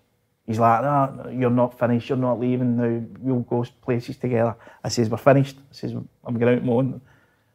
[0.46, 2.10] He's like, no, you're not finished.
[2.10, 3.06] You're not leaving now.
[3.20, 4.56] We'll go places together.
[4.84, 5.58] I says, we're finished.
[5.58, 5.94] I says,
[6.26, 7.02] I'm going out own.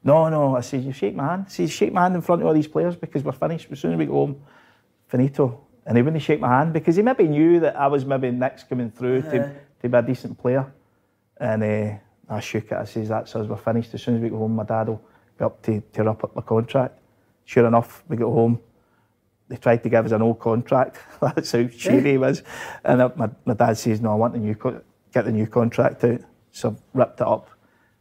[0.03, 0.57] No, no.
[0.57, 1.44] I says, you shake my hand.
[1.48, 3.68] I says, shake my hand in front of all these players because we're finished.
[3.70, 4.42] As soon as we go home,
[5.07, 5.61] finito.
[5.85, 8.68] And he wouldn't shake my hand because he maybe knew that I was maybe next
[8.68, 10.72] coming through to, to be a decent player.
[11.38, 11.98] And uh,
[12.29, 12.72] I shook it.
[12.72, 13.46] I says, that's us.
[13.46, 13.92] We're finished.
[13.92, 15.03] As soon as we go home, my dad will
[15.38, 16.98] be up to, to wrap up my contract.
[17.44, 18.61] Sure enough, we got home.
[19.48, 20.98] They tried to give us an old contract.
[21.20, 22.42] That's how shady he was.
[22.84, 24.82] And my, my dad says, no, I want the new co-
[25.12, 26.20] get the new contract out.
[26.52, 27.50] So I ripped it up.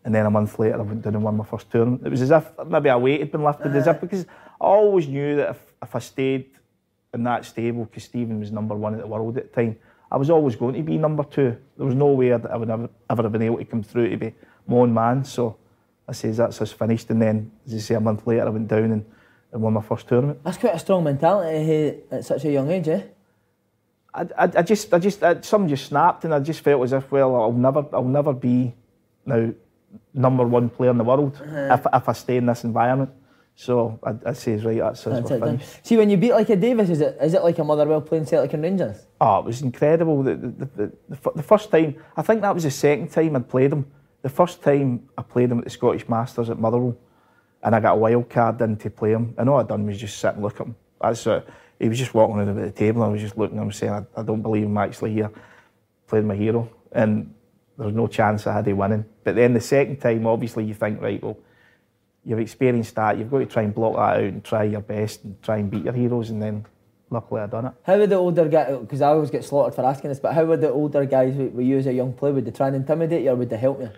[0.04, 2.06] And then a month later, I went down and won my first tournament.
[2.06, 4.26] It was as if maybe a weight had been lifted, as if because
[4.60, 6.52] I always knew that if, if I stayed
[7.14, 9.78] in that stable, because Stephen was number one in the world at the time,
[10.12, 11.58] I was always going to be number two.
[11.76, 14.10] There was no way that I would ever, ever have been able to come through
[14.10, 14.34] to be
[14.66, 15.26] my own man.
[15.26, 15.58] So
[16.08, 17.10] I says that's us finished.
[17.10, 19.06] And then, as I say, a month later, I went down and,
[19.52, 20.44] and won my first tournament.
[20.44, 23.02] That's quite a strong mentality at such a young age, eh?
[24.14, 26.94] I, I, I just, I just, I, something just snapped, and I just felt as
[26.94, 28.74] if, well, I'll never, I'll never be
[29.26, 29.52] now
[30.14, 33.12] number one player in the world if, if I stay in this environment.
[33.56, 35.62] So I, I says, right, that's That's it done.
[35.82, 38.26] See, when you beat like a Davis, is it is it like a Motherwell playing
[38.26, 39.08] Celtic and Rangers?
[39.20, 40.22] Oh, it was incredible.
[40.22, 43.50] The, the, the, the, the first time, I think that was the second time I'd
[43.50, 43.88] played him.
[44.22, 46.98] The first time I played him at the Scottish Masters at Motherwell,
[47.64, 49.34] and I got a wild card in to play him.
[49.38, 50.76] And all I'd done was just sit and look at him.
[51.02, 51.42] That's uh,
[51.80, 53.94] he was just walking around the table, and I was just looking at him saying,
[53.94, 55.32] I, I don't believe I'm actually here,
[56.08, 56.70] playing my hero.
[56.92, 57.34] And
[57.78, 59.06] there was no chance I had of winning.
[59.24, 61.38] But then the second time, obviously, you think, right, well,
[62.26, 65.24] you've experienced that, you've got to try and block that out and try your best
[65.24, 66.30] and try and beat your heroes.
[66.30, 66.66] And then
[67.10, 67.74] luckily I done it.
[67.84, 70.46] How would the older guys, because I always get slaughtered for asking this, but how
[70.46, 73.24] would the older guys with you as a young player, would they try and intimidate
[73.24, 73.92] you or would they help you?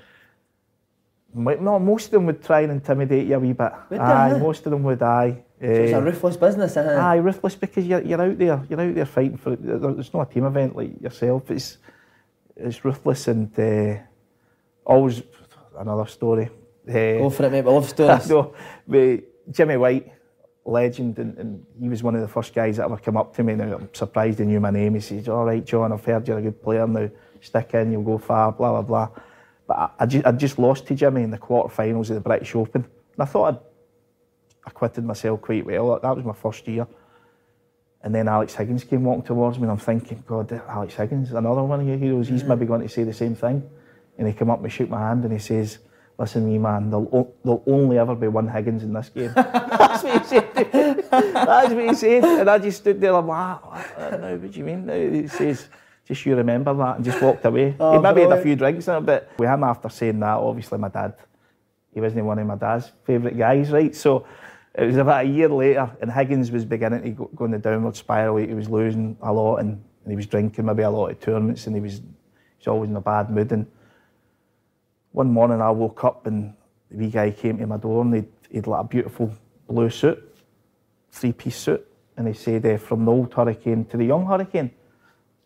[1.34, 3.72] No, most of them would try and intimidate you a wee bit.
[3.92, 5.02] Would aye, most of them would.
[5.02, 6.96] Aye, So it's a Eh, ruthless business, eh?
[7.00, 8.64] aye, ruthless because you're, you're out there.
[8.70, 9.54] You're out there fighting for.
[9.54, 9.60] it.
[9.64, 11.52] It's not a team event like yourself.
[11.52, 11.78] It's
[12.56, 13.96] it's ruthless and uh,
[14.86, 15.22] always
[15.78, 16.50] another story.
[16.88, 17.64] Eh, Go for it, mate.
[17.66, 18.28] We love stories.
[18.30, 18.54] no,
[19.52, 20.12] Jimmy White,
[20.66, 23.44] legend, and, and he was one of the first guys that ever come up to
[23.44, 23.54] me.
[23.56, 24.96] Now I'm surprised he knew my name.
[24.96, 26.88] He says, "All right, John, I've heard you're a good player.
[26.88, 27.08] Now
[27.40, 29.10] stick in, you'll go far." Blah blah blah.
[29.70, 32.56] But I, I, just, I just lost to Jimmy in the quarterfinals of the British
[32.56, 33.60] Open, and I thought I'd
[34.66, 36.00] acquitted myself quite well.
[36.02, 36.88] That was my first year.
[38.02, 41.62] And then Alex Higgins came walking towards me, and I'm thinking, God, Alex Higgins, another
[41.62, 42.28] one of your heroes.
[42.28, 42.48] He's mm.
[42.48, 43.62] maybe going to say the same thing.
[44.18, 45.78] And he came up and shook my hand, and he says,
[46.18, 50.04] "Listen, me man, there'll, o- there'll only ever be one Higgins in this game." That's
[50.04, 50.54] what he said.
[51.12, 52.24] That's what he said.
[52.24, 54.88] And I just stood there, like, what, no, what do you mean?
[54.88, 55.70] now?" He says,
[56.10, 57.76] just you remember that, and just walked away.
[57.80, 60.38] Oh, he maybe had a few drinks in it, but with him after saying that,
[60.38, 61.14] obviously my dad,
[61.94, 63.96] he wasn't one of my dad's favourite guys, right?
[63.96, 64.26] So
[64.74, 67.60] it was about a year later, and Higgins was beginning to go, go in the
[67.60, 68.38] downward spiral.
[68.38, 69.70] He was losing a lot, and,
[70.04, 72.02] and he was drinking maybe a lot of tournaments, and he was, he
[72.58, 73.52] was always in a bad mood.
[73.52, 73.68] And
[75.12, 76.56] one morning I woke up, and
[76.90, 79.32] the wee guy came to my door, and he'd, he'd like a beautiful
[79.68, 80.18] blue suit,
[81.12, 81.86] three piece suit,
[82.18, 84.72] and he said, eh, From the old hurricane to the young hurricane.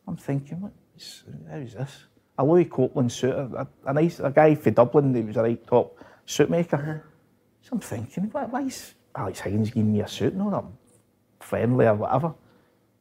[0.08, 2.04] I'm thinking, what is, how's this?
[2.38, 5.68] A Louis Copeland suit, a, a nice a guy from Dublin, he was a right
[5.68, 7.06] top suit maker.
[7.62, 10.36] So I'm thinking, why, why is Alex Higgins giving me a suit?
[10.36, 10.78] No, I'm
[11.40, 12.34] friendly or whatever.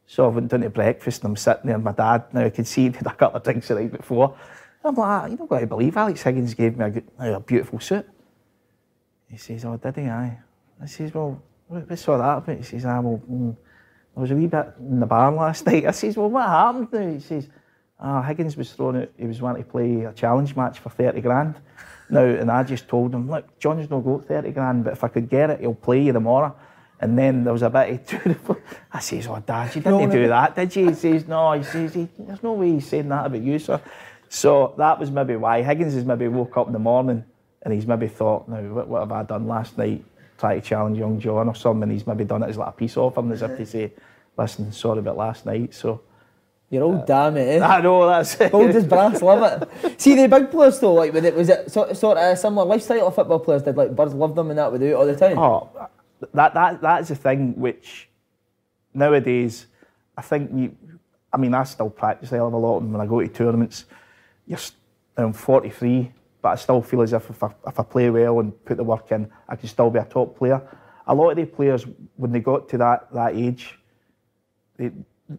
[0.05, 2.49] So I went down to breakfast and I'm sitting there and my dad, now I
[2.49, 4.35] could see he'd had a couple of drinks the night before.
[4.85, 7.39] I'm like, "Ah, you don't got to believe Alex Higgins gave me a, good, a
[7.39, 8.05] beautiful suit.
[9.29, 10.03] He says, oh, did he?
[10.03, 10.37] Aye.
[10.81, 12.57] I says, well, what, what's all that about?
[12.57, 13.55] He says, ah, well, mm,
[14.15, 15.85] I was a wee bit in the barn last night.
[15.85, 17.13] I says, well, what happened now?
[17.13, 17.49] He says,
[17.99, 19.09] ah, Higgins was thrown out.
[19.17, 21.55] He was wanting to play a challenge match for 30 grand.
[22.09, 25.07] Now, and I just told him, look, John's not got 30 grand, but if I
[25.07, 26.55] could get it, he'll play you tomorrow.
[26.99, 28.57] And then there was a bit of,
[28.91, 30.89] I says, oh, Dad, you didn't do that, did you?
[30.89, 33.81] He says, no, he says, there's no way he's saying that about you, sir.
[34.29, 37.25] So that was maybe why Higgins has maybe woke up in the morning
[37.61, 40.05] and he's maybe thought, now, what, what have I done last night?
[40.37, 41.83] Try to challenge young John or something.
[41.83, 43.91] And he's maybe done it as like a peace offering, as if to say,
[44.37, 45.73] listen, sorry about last night.
[45.73, 46.01] So
[46.69, 47.65] You're old damn it, eh?
[47.77, 48.53] I know that's it.
[48.53, 50.01] Old as brass, love it.
[50.01, 52.65] See the big players though, like was it was it sort, sort of a similar
[52.65, 55.05] lifestyle of football players did like Birds love them and that would do it all
[55.05, 55.37] the time.
[55.37, 55.69] Oh,
[56.33, 58.09] that that that's the thing which
[58.93, 59.67] nowadays
[60.17, 60.75] I think you.
[61.31, 63.27] I mean, I still practice a hell of a lot, and when I go to
[63.27, 63.85] tournaments,
[64.47, 64.59] you're.
[65.15, 66.11] I'm 43,
[66.43, 68.83] but I still feel as if if I, if I play well and put the
[68.83, 70.61] work in, I can still be a top player.
[71.07, 71.85] A lot of the players,
[72.17, 73.79] when they got to that that age,
[74.77, 74.91] they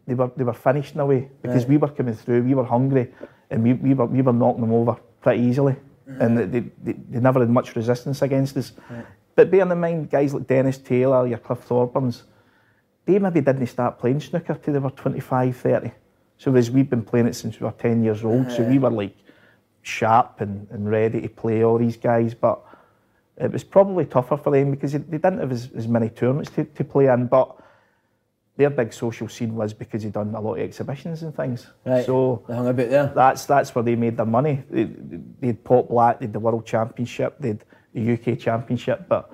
[0.06, 2.64] they were they were finished in a way because we were coming through, we were
[2.64, 3.12] hungry,
[3.50, 5.76] and we, we were we were knocking them over pretty easily,
[6.08, 6.20] mm.
[6.20, 8.72] and they, they, they, never had much resistance against us.
[9.34, 12.22] But bearing in mind, guys like Dennis Taylor, your Cliff Thorburns,
[13.04, 15.92] they maybe didn't start playing snooker till they were 25, 30.
[16.38, 18.90] So whereas we've been playing it since we were 10 years old, so we were
[18.90, 19.16] like
[19.84, 22.60] sharp and, and ready to play all these guys, but
[23.36, 26.64] it was probably tougher for them because they didn't have as, as many tournaments to,
[26.64, 27.56] to play in, but
[28.56, 31.66] their big social scene was because they'd done a lot of exhibitions and things.
[31.84, 32.06] Right.
[32.06, 33.12] So They hung about there.
[33.14, 34.62] that's that's where they made their money.
[34.70, 39.08] They, they had Pot Black, they had the World Championship, they had the UK Championship,
[39.08, 39.32] but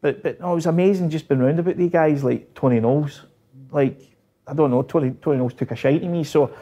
[0.00, 3.26] but but no, it was amazing just being round about these guys like Tony Knowles.
[3.72, 4.00] Like
[4.46, 6.22] I don't know, Tony Tony Knowles took a shite to me.
[6.22, 6.54] So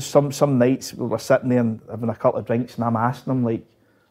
[0.00, 2.96] some some nights we were sitting there and having a couple of drinks, and I'm
[2.96, 3.64] asking him like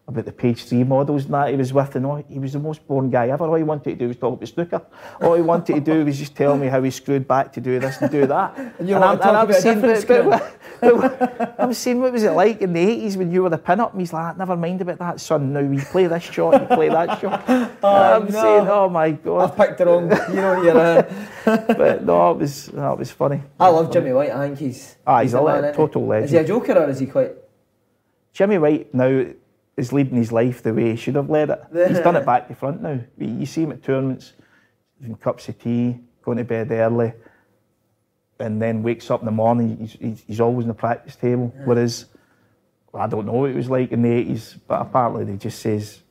[0.08, 2.60] about the page three models and that he was with, and all, he was the
[2.60, 3.46] most boring guy ever.
[3.46, 4.82] All he wanted to do was talk about snooker.
[5.20, 7.80] All he wanted to do was just tell me how he screwed back to do
[7.80, 8.56] this and do that.
[8.80, 12.02] And you want to talk about a saying, different but, but, but, I was saying,
[12.02, 13.94] what was it like in the 80s when you were the pin-up?
[13.94, 15.54] And he's like, never mind about that, son.
[15.54, 17.48] Now we play this shot, you play that shot.
[17.50, 18.42] And I'm no.
[18.42, 19.50] saying, oh my God.
[19.50, 20.12] I've picked the wrong.
[20.30, 20.78] You know, you're.
[20.78, 21.04] Uh,
[21.46, 23.42] But no, it was, no, it was funny.
[23.60, 24.32] I love Jimmy White.
[24.32, 24.98] I think he's.
[25.06, 26.24] Ah, he's a the le- man, isn't he?
[26.26, 27.34] Is he a joker or is he quite?
[28.34, 29.26] Jimmy White now
[29.78, 31.62] is leading his life the way he should have led it.
[31.90, 33.00] He's done it back to front now.
[33.18, 34.34] You see him at tournaments,
[35.00, 37.14] having cups of tea, going to bed early,
[38.40, 39.78] and then wakes up in the morning.
[39.78, 41.54] He's, he's, he's always on the practice table.
[41.66, 42.06] Whereas,
[42.92, 45.60] well, I don't know what it was like in the 80s, but apparently they just
[45.60, 46.02] says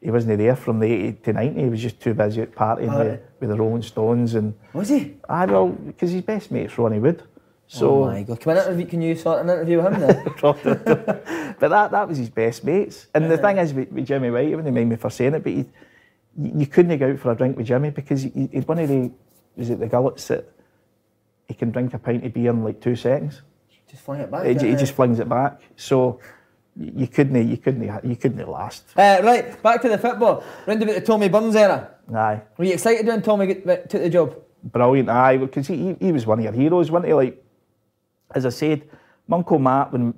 [0.00, 1.62] he wasn't there from the 80 to 90.
[1.62, 3.04] He was just too busy at partying Aye.
[3.04, 4.34] with, with the Rolling Stones.
[4.34, 5.16] And Was he?
[5.28, 7.22] I well, because his best mate's Ronnie Wood.
[7.68, 8.38] So, oh my god!
[8.38, 10.34] Can, interview, can you sort an interview with him then?
[11.58, 13.06] but that that was his best mates.
[13.14, 15.42] And the thing is with, with Jimmy White, he wouldn't mind me for saying it,
[15.42, 15.64] but he,
[16.38, 18.88] you, you couldn't go out for a drink with Jimmy because he, he's one of
[18.88, 19.10] the
[19.56, 20.44] was it the gullets that
[21.48, 23.42] he can drink a pint of beer in like two seconds.
[23.90, 24.44] just fling it back.
[24.46, 25.60] He, he just flings it back.
[25.76, 26.20] So
[26.76, 28.84] you couldn't you couldn't you couldn't last.
[28.96, 30.44] Uh, right, back to the football.
[30.66, 31.90] Round about the Tommy Burns era.
[32.14, 34.36] Aye, Were you excited when Tommy get, took the job?
[34.62, 35.08] brilliant.
[35.08, 37.14] Aye, because he, he he was one of your heroes, wasn't he?
[37.14, 37.42] Like
[38.34, 38.82] as I said,
[39.30, 40.12] Uncle Matt when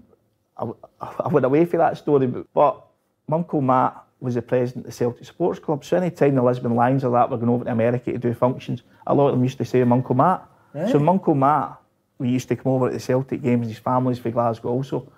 [0.59, 0.67] I,
[1.01, 2.85] I went away for that story, but, but
[3.27, 5.85] my uncle Matt was the president of the Celtic Sports Club.
[5.85, 8.35] So any time the Lisbon Lions or that were going over to America to do
[8.35, 10.47] functions, a lot of them used to say Uncle Matt.
[10.75, 10.91] Right.
[10.91, 11.79] So my Uncle Matt,
[12.19, 13.69] we used to come over at the Celtic games.
[13.69, 15.13] His family's from Glasgow also.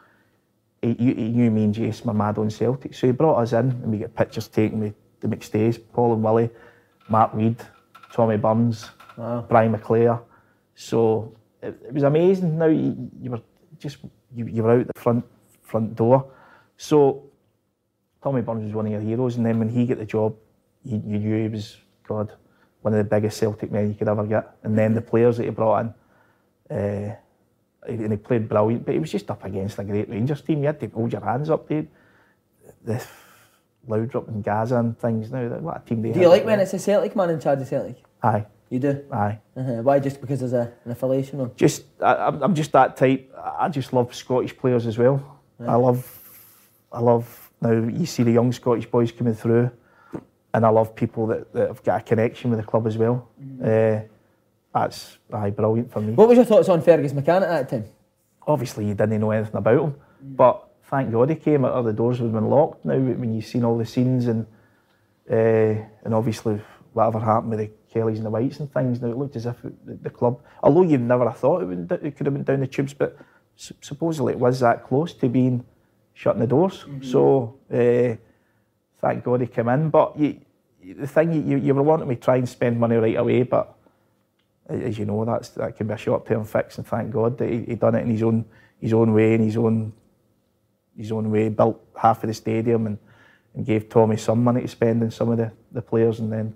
[0.83, 3.53] He, he he knew me and Jason were mad on Celtic, so he brought us
[3.53, 6.48] in and we get pictures taken with the McStays, Paul and Willie,
[7.09, 7.57] Mark Reid,
[8.12, 10.22] Tommy Burns, Brian McClair.
[10.74, 12.57] So it, it was amazing.
[12.57, 13.42] Now you, you were
[13.79, 13.98] just
[14.35, 15.25] you, you were out the front
[15.62, 16.31] front door.
[16.77, 17.25] So
[18.23, 20.37] Tommy Burns was one of your heroes, and then when he got the job,
[20.85, 22.33] you, you knew he was God,
[22.83, 24.57] one of the biggest Celtic men you could ever get.
[24.62, 25.95] And then the players that he brought in,
[26.77, 27.16] uh,
[27.87, 30.61] and he played brilliant, but he was just up against a great Rangers team.
[30.61, 31.88] You had to hold your hands up, dude.
[32.85, 33.03] The
[33.88, 35.31] Laudrup and Gazza and things.
[35.31, 37.61] Now, what a team they Do you like when it's a Celtic man in charge
[37.61, 38.03] of Celtic?
[38.23, 39.05] Aye, You do.
[39.13, 39.39] aye.
[39.57, 39.83] Uh-huh.
[39.83, 39.99] Why?
[39.99, 41.41] Just because there's a, an affiliation?
[41.41, 41.51] Or?
[41.57, 43.35] just I, I'm I'm just that type.
[43.59, 45.39] I just love Scottish players as well.
[45.67, 46.19] I love,
[46.91, 49.71] I love now you see the young Scottish boys coming through,
[50.55, 53.29] and I love people that, that have got a connection with the club as well.
[53.63, 54.01] Uh,
[54.73, 56.13] that's aye, brilliant for me.
[56.13, 57.85] What was your thoughts on Fergus McCann at that time?
[58.47, 61.65] Obviously, you didn't know anything about him, but thank God he came.
[61.65, 62.85] Or the doors would have been locked.
[62.85, 64.47] Now when you've seen all the scenes and
[65.31, 66.61] uh, and obviously
[66.93, 69.64] whatever happened with the Kellys and the Whites and things, now it looked as if
[69.64, 72.61] it, the, club, although you'd never have thought it, would, it could have been down
[72.61, 73.18] the tubes, but
[73.59, 75.64] s- supposedly it was that close to being
[76.14, 76.85] shutting the doors.
[77.03, 78.16] So uh,
[79.00, 79.90] thank God he came in.
[79.90, 80.40] But you,
[80.96, 83.74] the thing you, you were wanting me to try and spend money right away, but
[84.68, 86.79] as you know, that's that can be a short-term fix.
[86.79, 88.44] And thank God that he, he done it in his own
[88.81, 89.92] his own way, in his own
[90.96, 91.48] his own way.
[91.48, 92.98] Built half of the stadium and,
[93.55, 96.55] and gave Tommy some money to spend on some of the, the players, and then.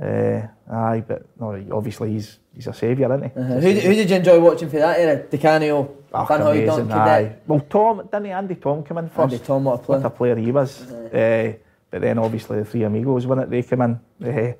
[0.00, 3.40] Uh, aye, but no, obviously he's he's a saviour, isn't he?
[3.40, 3.54] Uh-huh.
[3.60, 5.22] Who, who did you enjoy watching for that era?
[5.22, 7.36] Di Canio, Oh, Van Hooyd, amazing, aye.
[7.46, 9.32] Well, Thom, didn't Andy Thom come in first?
[9.32, 10.00] Andy Thom, what a player.
[10.00, 10.82] What a player he was.
[10.92, 11.54] Uh,
[11.90, 14.52] but then obviously the three amigos, when it they came in, uh,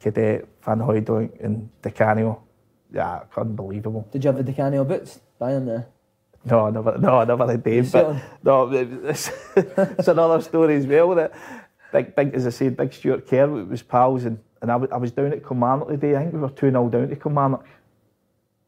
[0.00, 2.42] Cadete, Van Hooijdonk and Di Canio.
[2.92, 4.08] Yeah, unbelievable.
[4.10, 5.20] Did you have the Di Canio boots?
[5.38, 5.86] Buy them there.
[6.46, 10.86] No, I never, no, I never had sit But no, it's, it's another story as
[10.86, 11.14] well.
[11.14, 11.32] That
[11.92, 14.96] big, big, as I said, big Stuart Kerr was pals, and, and I, was, I
[14.96, 16.16] was down at Kilmarnock the day.
[16.16, 17.66] I think we were two 0 down to Kilmarnock,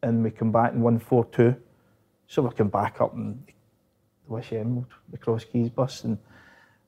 [0.03, 1.57] and we come back and won four two.
[2.27, 3.43] So we come back up and
[4.27, 6.19] Wish Emerald, the Cross Keys bus, and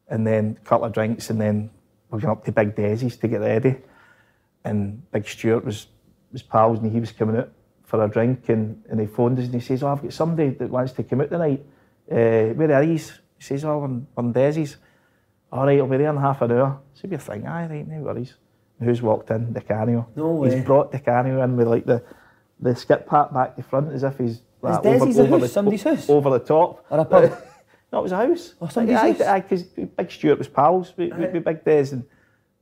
[0.09, 1.71] and then a couple of drinks, and then
[2.11, 3.77] we went up to Big Desi's to get ready.
[4.65, 5.87] And Big Stuart was
[6.33, 7.51] was pals, and he was coming out
[7.85, 10.51] for a drink, and, and he phoned us and he says, "Oh, I've got somebody
[10.51, 11.65] that wants to come out tonight.
[12.11, 14.77] Uh, where are these?" He says, "Oh, on Desi's."
[15.53, 16.81] All right, I'll be there in half an hour.
[16.95, 18.35] So we think, aye, right, no worries.
[18.79, 19.53] And who's walked in?
[19.53, 20.09] Di Canio.
[20.15, 20.55] No way.
[20.55, 22.03] He's brought Di Canio in with like the
[22.61, 25.41] the skip hat back to front as if he's uh, like, Desi's a house?
[25.41, 26.09] the, Somebody's house?
[26.09, 26.85] over the top.
[26.91, 27.23] Or a pub?
[27.93, 28.55] no, it was a house.
[28.61, 29.43] Oh, somebody's aye, house?
[29.43, 32.05] because Big Stuart was pals with, with, with Big Des, and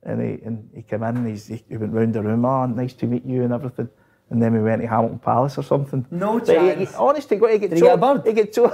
[0.03, 1.17] and he and he came in.
[1.17, 2.45] And he's, he went round the room.
[2.45, 3.89] Oh, nice to meet you and everything.
[4.31, 6.05] And then we went to Hamilton Palace or something.
[6.11, 6.91] No But he- chance.
[6.91, 8.27] he- honest to God, he get Did he get told.
[8.27, 8.71] He get told.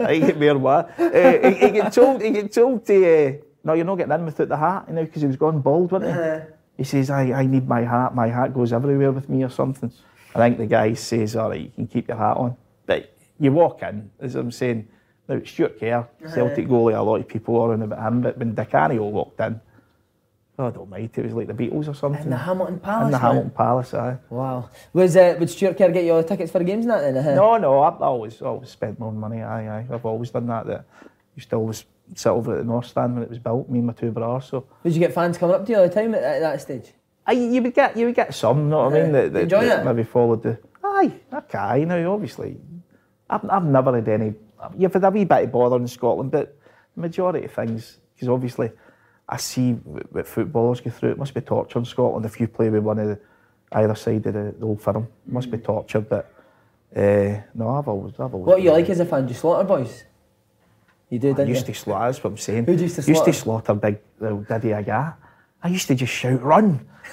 [0.00, 0.90] I get more what?
[0.98, 2.22] Uh, he, he get told.
[2.22, 2.94] He get told to.
[2.94, 3.32] Uh,
[3.64, 5.90] no, you're not getting in without the hat, you know, because he was gone bald,
[5.90, 6.18] wasn't he?
[6.20, 6.40] Uh-huh.
[6.76, 8.14] He says, I, I need my hat.
[8.14, 9.92] My hat goes everywhere with me or something.
[10.34, 12.56] I think the guy says, all right, you can keep your hat on.
[12.86, 14.86] But you walk in, as I'm saying,
[15.28, 16.34] now Stuart Kerr, Uh-huh.
[16.34, 19.40] Celtic goalie, a lot of people are on about him, but when Di Canio walked
[19.40, 19.60] in,
[20.58, 22.24] God almighty, it was like the Beatles or something.
[22.24, 23.04] In the Hamilton Palace.
[23.06, 23.20] In the man.
[23.20, 24.16] Hamilton Palace, aye.
[24.28, 24.68] Wow.
[24.92, 27.00] Was uh, would Stuart Kerr get you all the tickets for the games and that
[27.02, 27.16] then?
[27.16, 27.34] Uh-huh.
[27.36, 29.40] No, no, I've always always spent my own money.
[29.40, 29.86] Aye, aye.
[29.88, 30.66] I've always done that.
[30.66, 30.84] That
[31.36, 31.84] used to always
[32.16, 33.70] sit over at the North Stand when it was built.
[33.70, 34.46] Me and my two brothers.
[34.46, 36.60] So Did you get fans coming up to you all the time at, at that
[36.60, 36.92] stage?
[37.24, 38.58] aye, you would get you would get some.
[38.58, 39.12] You know what I mean?
[39.12, 39.84] That, that, Enjoy that it?
[39.84, 40.58] Maybe followed the.
[40.82, 41.84] Aye, okay.
[41.84, 42.56] Now, obviously,
[43.30, 44.34] I've I've never had any.
[44.76, 46.58] You've had a wee bit of bother in Scotland, but
[46.96, 48.72] the majority of things, because obviously,
[49.28, 51.10] I see what footballers go through.
[51.10, 53.18] It must be torture in Scotland if you play with one of the
[53.72, 55.08] either side of the, the old firm.
[55.26, 56.32] It must be torture, but.
[56.96, 58.46] Uh, no, I've always, I've always.
[58.46, 59.26] What do you like as a fan?
[59.26, 60.04] Do you slaughter boys?
[61.10, 61.74] You do, I didn't used you?
[61.74, 62.64] to slaughter, that's what I'm saying.
[62.64, 63.68] Who'd used to Used to slaughter?
[63.68, 65.14] slaughter big little Didier Agathe.
[65.62, 66.86] I used to just shout, run.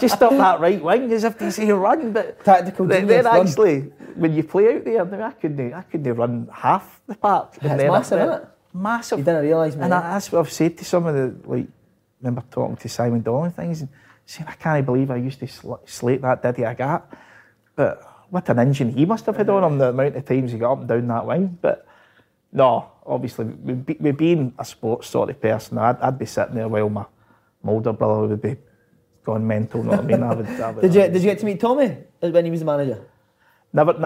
[0.00, 3.32] just up that right wing as if they say run, but Tactical then, genius, then
[3.32, 3.46] run.
[3.46, 3.80] actually,
[4.16, 7.16] when you play out there, I couldn't, I couldn't run half the
[7.62, 8.48] And it's massive, isn't it?
[8.76, 9.18] Massive.
[9.18, 9.74] You didn't realise.
[9.74, 11.66] And I, that's what I've said to some of the, like,
[12.20, 13.88] remember talking to Simon Dahl and things, and
[14.24, 17.12] saying, I can't believe I used to sl- slate that Diddy got."
[17.74, 20.58] But what an engine he must have had on him, the amount of times he
[20.58, 21.58] got up and down that wing.
[21.60, 21.86] But
[22.52, 26.54] no, obviously, we, be, with being a sports sort of person, I'd, I'd be sitting
[26.54, 27.04] there while my,
[27.62, 28.56] my older brother would be
[29.24, 30.22] gone mental, you know what I mean?
[30.22, 32.60] I would, I would, Did you did you get to meet Tommy when he was
[32.60, 33.04] the manager?
[33.72, 34.05] Never,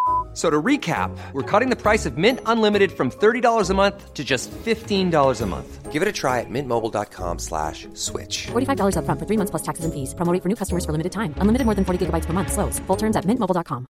[0.33, 4.23] So to recap, we're cutting the price of Mint Unlimited from $30 a month to
[4.23, 5.91] just $15 a month.
[5.91, 8.47] Give it a try at mintmobile.com slash switch.
[8.47, 10.15] $45 upfront for three months plus taxes and fees.
[10.15, 11.35] Promo rate for new customers for limited time.
[11.35, 12.53] Unlimited more than 40 gigabytes per month.
[12.53, 12.79] Slows.
[12.87, 13.85] Full terms at mintmobile.com.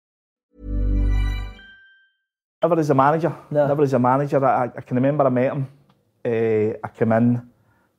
[2.62, 3.36] Never as a manager.
[3.50, 3.66] No.
[3.68, 4.44] Never as a manager.
[4.44, 5.68] I, I can remember I met him.
[6.24, 7.42] Uh, I came in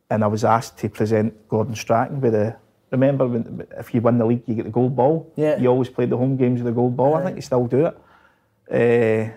[0.10, 2.58] and I was asked to present Gordon Strachan with a
[2.92, 5.32] Remember when, if you win the league, you get the gold ball.
[5.38, 5.58] Yeah.
[5.58, 7.16] You always played the home games with the gold ball.
[7.16, 7.98] I think you still do it.
[8.72, 9.30] Uh,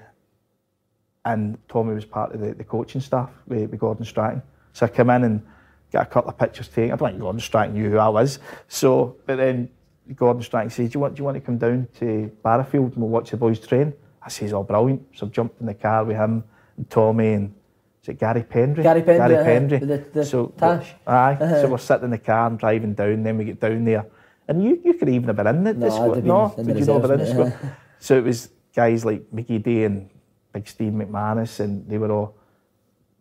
[1.25, 4.43] and Tommy was part of the, the coaching staff with, with Gordon Strachan.
[4.73, 5.47] So I came in and
[5.91, 6.93] got a couple of pictures taken.
[6.93, 8.39] I don't think Gordon Strachan knew who I was.
[8.69, 9.71] So, but then
[10.15, 13.03] Gordon Strachan says, do you, want, do you want to come down to Barrowfield and
[13.03, 13.95] we'll watch the boys train?
[14.23, 15.03] I says, oh, brilliant.
[15.15, 16.45] So I jumped in the car with him
[16.77, 17.55] and Tommy and
[18.03, 18.83] is it Gary Pendrey?
[18.83, 19.81] Gary Pendrey, Gary uh-huh, Pendrey.
[19.81, 20.93] with the- the so, tash.
[21.07, 21.39] Aye.
[21.41, 21.63] Uh-huh.
[21.63, 23.23] So we're sitting in the car and driving down.
[23.23, 24.05] Then we get down there,
[24.47, 26.05] and you, you could even have been in the, No, the squad.
[26.05, 27.77] have been No, did you not have been in the squad?
[27.99, 30.11] so it was guys like Mickey Day and
[30.53, 32.37] Big Steve McManus, and they were all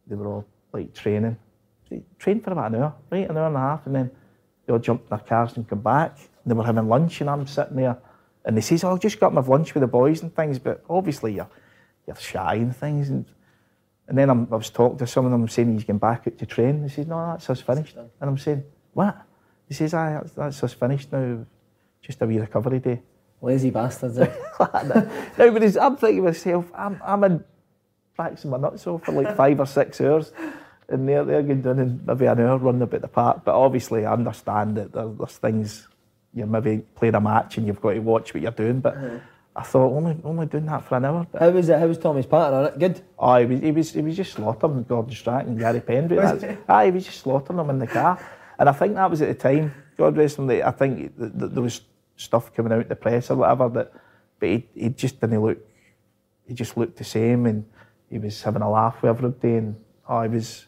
[0.08, 1.38] they were all like training.
[1.90, 4.12] They trained for about an hour, right, an hour and a half, and then
[4.66, 6.18] they all jumped in their cars and come back.
[6.18, 7.98] And they were having lunch, and I'm sitting there,
[8.46, 10.84] and they says, "Oh, I'll just got my lunch with the boys and things," but
[10.90, 11.50] obviously you're
[12.08, 13.26] you're shy and things, and
[14.08, 16.38] and then I'm, I was talking to some of them saying he's going back out
[16.38, 16.82] to train.
[16.82, 19.18] They says, "No, that's us finished," and I'm saying, "What?"
[19.68, 21.46] He says, "Aye, that's, that's us finished now.
[22.02, 23.02] Just a wee recovery day."
[23.44, 24.18] Lazy bastards.
[24.18, 24.32] eh?
[24.60, 27.44] no, but it's- I'm thinking to myself, I'm, I'm in
[28.16, 30.32] practicing my nuts off for like five or six hours,
[30.90, 33.42] and they're, they're going down in maybe an hour running about the park.
[33.44, 35.88] But obviously, I understand that there, there's things
[36.34, 38.80] you're maybe playing a match and you've got to watch what you're doing.
[38.80, 38.98] But
[39.56, 41.28] I thought only only doing that for an hour.
[41.32, 41.80] But How was it?
[41.80, 42.72] How was Tommy's partner?
[42.78, 43.02] Good.
[43.20, 46.18] Oh, he was, he was, he was just slaughtering Gordon Strachan and Gary Pendrey.
[46.70, 48.20] Aye, he was just slaughtering them in the car.
[48.58, 51.52] And I think that was at the time, God rest him, I think th- th-
[51.52, 51.82] there was
[52.16, 53.94] stuff coming out the press or whatever, that,
[54.40, 55.58] but he, he just didn't look,
[56.48, 57.66] he just looked the same and
[58.10, 59.76] he was having a laugh with everybody and
[60.08, 60.68] oh, he was,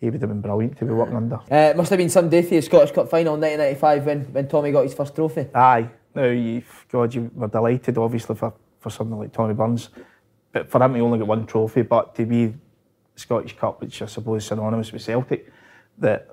[0.00, 1.36] he would have been brilliant to be working under.
[1.36, 4.32] Uh, it must have been some day for the Scottish Cup final in 1995 when,
[4.32, 5.46] when Tommy got his first trophy.
[5.54, 9.90] Aye, no, you, God, you were delighted, obviously, for, for something like Tommy Burns.
[10.52, 12.54] But for him he only got one trophy, but to be
[13.16, 15.52] Scottish Cup, which I suppose is synonymous with Celtic,
[15.98, 16.28] that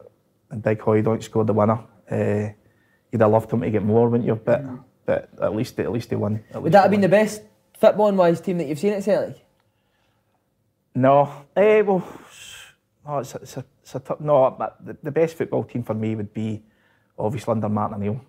[0.51, 1.79] and Big Hooijdonk scored the winner.
[2.09, 2.53] Uh,
[3.11, 4.35] you'd have loved him to get more, wouldn't you?
[4.35, 4.63] But
[5.05, 6.43] but at least at least he won.
[6.53, 7.09] At Would that have been won.
[7.09, 7.41] the best
[7.81, 9.43] footballing wise team that you've seen at Celtic?
[10.93, 12.05] No, eh, well,
[13.07, 14.51] no, it's a, it's a, it's a no.
[14.57, 16.61] but The, the best football team for me would be
[17.17, 18.13] obviously under Martin O'Neill.
[18.13, 18.19] You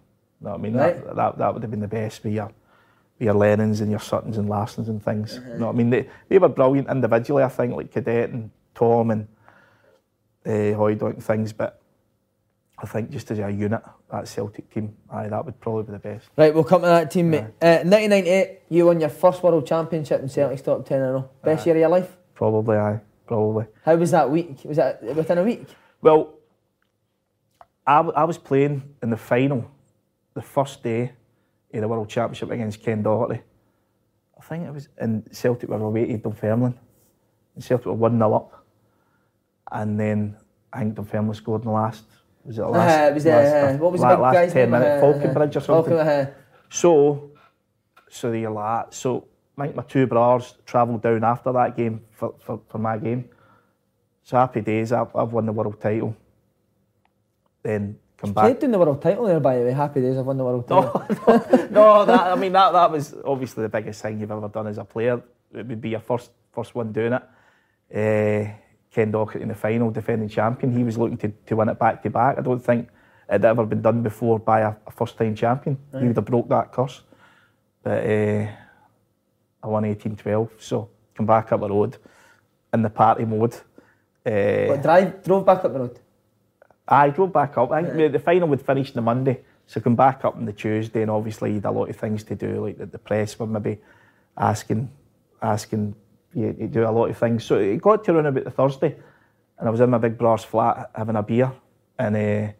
[0.40, 0.74] know what I mean?
[0.74, 1.04] Right.
[1.06, 4.00] That, that that would have been the best with your with your Lennons and your
[4.00, 5.34] Suttons and Larssons and things.
[5.34, 5.90] You know what I mean?
[5.90, 7.42] They they were brilliant individually.
[7.42, 9.28] I think like Cadete and Thom and
[10.46, 11.81] uh, Hooijdonk and things, but.
[12.82, 13.80] I think just as a unit,
[14.10, 16.28] that Celtic team, aye, that would probably be the best.
[16.36, 17.44] Right, we'll come to that team, mate.
[17.62, 21.30] Uh, 1998, you won your first World Championship in Celtic's top 10 in a row.
[21.44, 22.16] Best year of your life?
[22.34, 23.66] Probably, aye, probably.
[23.84, 24.58] How was that week?
[24.64, 25.64] Was that within a week?
[26.00, 26.34] Well,
[27.86, 29.70] I, w- I was playing in the final,
[30.34, 31.12] the first day
[31.72, 33.42] of the World Championship against Ken Doherty.
[34.36, 36.78] I think it was in Celtic were away to Dunfermline.
[37.54, 38.66] And Celtic were 1 0 up.
[39.70, 40.36] And then
[40.72, 42.04] I think Dunfermline scored in the last,
[42.44, 43.00] was it the last?
[43.00, 44.80] uh, it was, uh, last, what was the big last guy's 10 name?
[44.80, 45.92] minutes, Uh, Falkenbridge or something.
[45.94, 46.30] Falken- uh,
[46.70, 47.30] So,
[48.08, 48.86] so you're like.
[48.92, 49.26] So
[49.58, 53.28] I think my two brothers travelled down after that game for, for, for my game.
[54.22, 56.16] So happy days, I've, I've won the world title.
[57.62, 58.44] Then come back.
[58.44, 59.72] Played in the world title there, by the way.
[59.72, 61.04] Happy days, I've won the world title.
[61.26, 64.66] no, no, that, I mean that that was obviously the biggest thing you've ever done
[64.66, 65.22] as a player.
[65.54, 67.22] It would be your first first one doing it.
[67.94, 68.52] Uh,
[68.92, 70.76] Ken Doherty in the final, defending champion.
[70.76, 72.38] He was looking to, to win it back to back.
[72.38, 72.88] I don't think
[73.28, 75.78] it had ever been done before by a, a first time champion.
[75.98, 77.02] He would have broke that curse.
[77.82, 78.46] But uh,
[79.62, 80.50] I won 18 12.
[80.58, 81.96] So come back up the road
[82.72, 83.54] in the party mode.
[84.24, 85.98] Uh, But drive, drove back up the road.
[86.86, 87.72] I drove back up.
[87.72, 90.52] I think the final would finish on the Monday, so come back up on the
[90.52, 93.38] Tuesday, and obviously you had a lot of things to do, like the, the press
[93.38, 93.78] were maybe
[94.36, 94.90] asking,
[95.40, 95.94] asking
[96.34, 97.44] you to do a lot of things.
[97.44, 98.96] So it got to around about the Thursday,
[99.58, 101.52] and I was in my big brother's flat having a beer,
[101.98, 102.52] and uh,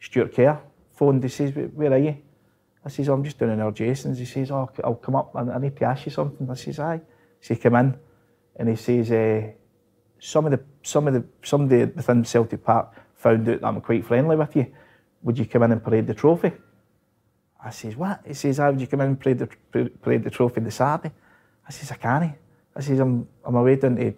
[0.00, 0.60] Stuart Kerr
[0.94, 1.22] phoned.
[1.22, 2.16] He says, "Where are you?"
[2.84, 5.34] I says, oh, "I'm just down in our Jason's." He says, "Oh, I'll come up.
[5.34, 7.00] I, I need to ask you something." I says, "Aye."
[7.40, 7.96] So he come in,
[8.56, 9.50] and he says, uh,
[10.18, 14.04] "Some of the, some of the, somebody within Celtic Park." found out that I'm quite
[14.04, 14.66] friendly with you.
[15.22, 16.52] Would you come in and parade the trophy?
[17.62, 18.22] I says, what?
[18.26, 21.12] He says, how would you come in and parade the, parade the trophy the Saturday?
[21.66, 22.34] I says, I can't.
[22.78, 24.14] I says, I'm, I'm away down to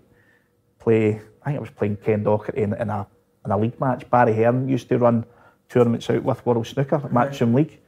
[0.78, 3.06] play, I think I was playing Ken Doherty in, in, a,
[3.46, 4.08] in a league match.
[4.10, 5.24] Barry Hearn used to run
[5.70, 7.80] tournaments out with World Snooker, Matchroom League.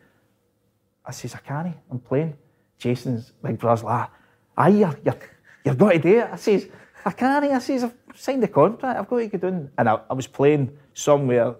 [1.04, 1.76] I says, I can't.
[1.90, 2.38] I'm playing.
[2.78, 4.08] Jason's big brother's like,
[4.56, 5.18] aye, you're, you're,
[5.62, 6.30] you've got to do it.
[6.32, 6.66] I says,
[7.04, 7.44] I can't.
[7.44, 8.98] I says, I've signed the contract.
[8.98, 9.70] I've got to get down.
[9.76, 11.54] And I, I was playing somewhere,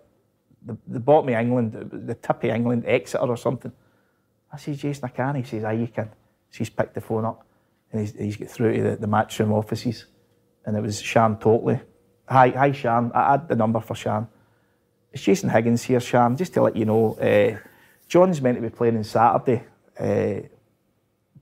[0.64, 3.72] the, the bottom of England, the, the tip of England, Exeter or something.
[4.50, 5.36] I says, Jason, I can't.
[5.36, 6.08] He says, aye, you can.
[6.50, 7.44] So he's picked the phone up
[7.93, 10.07] and he's, he's got through to the, the matchroom offices.
[10.64, 11.80] And it was Shan Totley.
[12.28, 13.12] Hi, hi, Shan.
[13.14, 14.26] I had the number for Shan.
[15.12, 16.36] It's Jason Higgins here, Shan.
[16.36, 17.59] Just to let you know, uh,
[18.09, 19.64] John's meant to be playing on Saturday,
[19.99, 20.47] uh,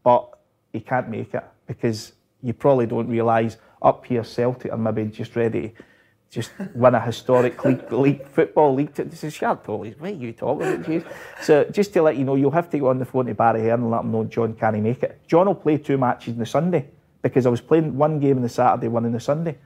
[0.03, 0.39] but
[0.73, 5.37] he can't make it because you probably don't realise up here Celtic are maybe just
[5.37, 5.85] ready to
[6.31, 8.95] just win a historic league, league football league.
[8.95, 9.97] This is Shan Totley.
[9.99, 11.11] What are you talking about, Jason?
[11.43, 13.63] So just to let you know, you'll have to go on the phone to Barry
[13.63, 15.21] Hearn and let him know John can't make it.
[15.27, 16.89] John will play two matches on the Sunday
[17.21, 19.59] because I was playing one game on the Saturday, one on the Sunday.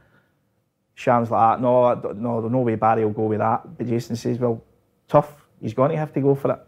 [0.94, 3.76] Shan's like, ah, no, no, no way Barry will go with that.
[3.76, 4.62] But Jason says, well,
[5.06, 5.46] tough.
[5.60, 6.60] He's going to have to go for it.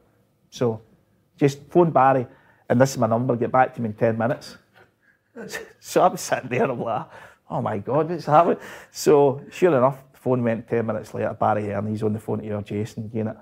[0.50, 0.82] So
[1.38, 2.26] just phone Barry,
[2.68, 3.34] and this is my number.
[3.36, 4.56] Get back to me in 10 minutes.
[5.80, 7.06] so I'm sitting there, I'm like,
[7.50, 8.58] oh my God, what's happening?
[8.90, 11.36] So sure enough, the phone went 10 minutes later.
[11.38, 13.36] Barry Hearn, he's on the phone to your Jason, it.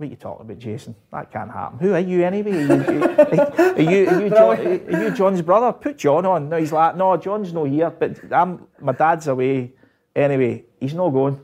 [0.00, 0.94] What are you talking about, Jason?
[1.12, 1.78] That can't happen.
[1.78, 2.52] Who are you anyway?
[2.52, 2.72] Are you,
[3.04, 5.74] are you, are you, John, are you John's brother?
[5.74, 6.48] Put John on.
[6.48, 9.72] No, he's like, no, John's not here, but I'm, my dad's away.
[10.16, 11.38] Anyway, he's not going.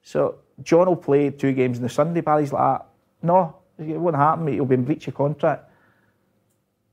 [0.00, 2.22] So John will play two games on the Sunday.
[2.22, 2.84] Barry's like, ah,
[3.20, 4.46] no, it won't happen.
[4.46, 4.54] Mate.
[4.54, 5.70] He'll be in breach of contract.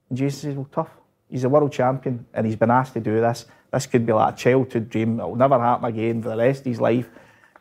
[0.10, 0.90] And Jason says, well, tough.
[1.32, 3.46] He's a world champion and he's been asked to do this.
[3.72, 5.18] This could be like a childhood dream.
[5.18, 7.10] It'll never happen again for the rest of his life.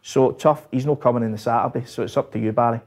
[0.03, 0.67] So tough.
[0.73, 1.87] He's not coming in the Saturday.
[1.87, 2.81] So it's up to you, Barry.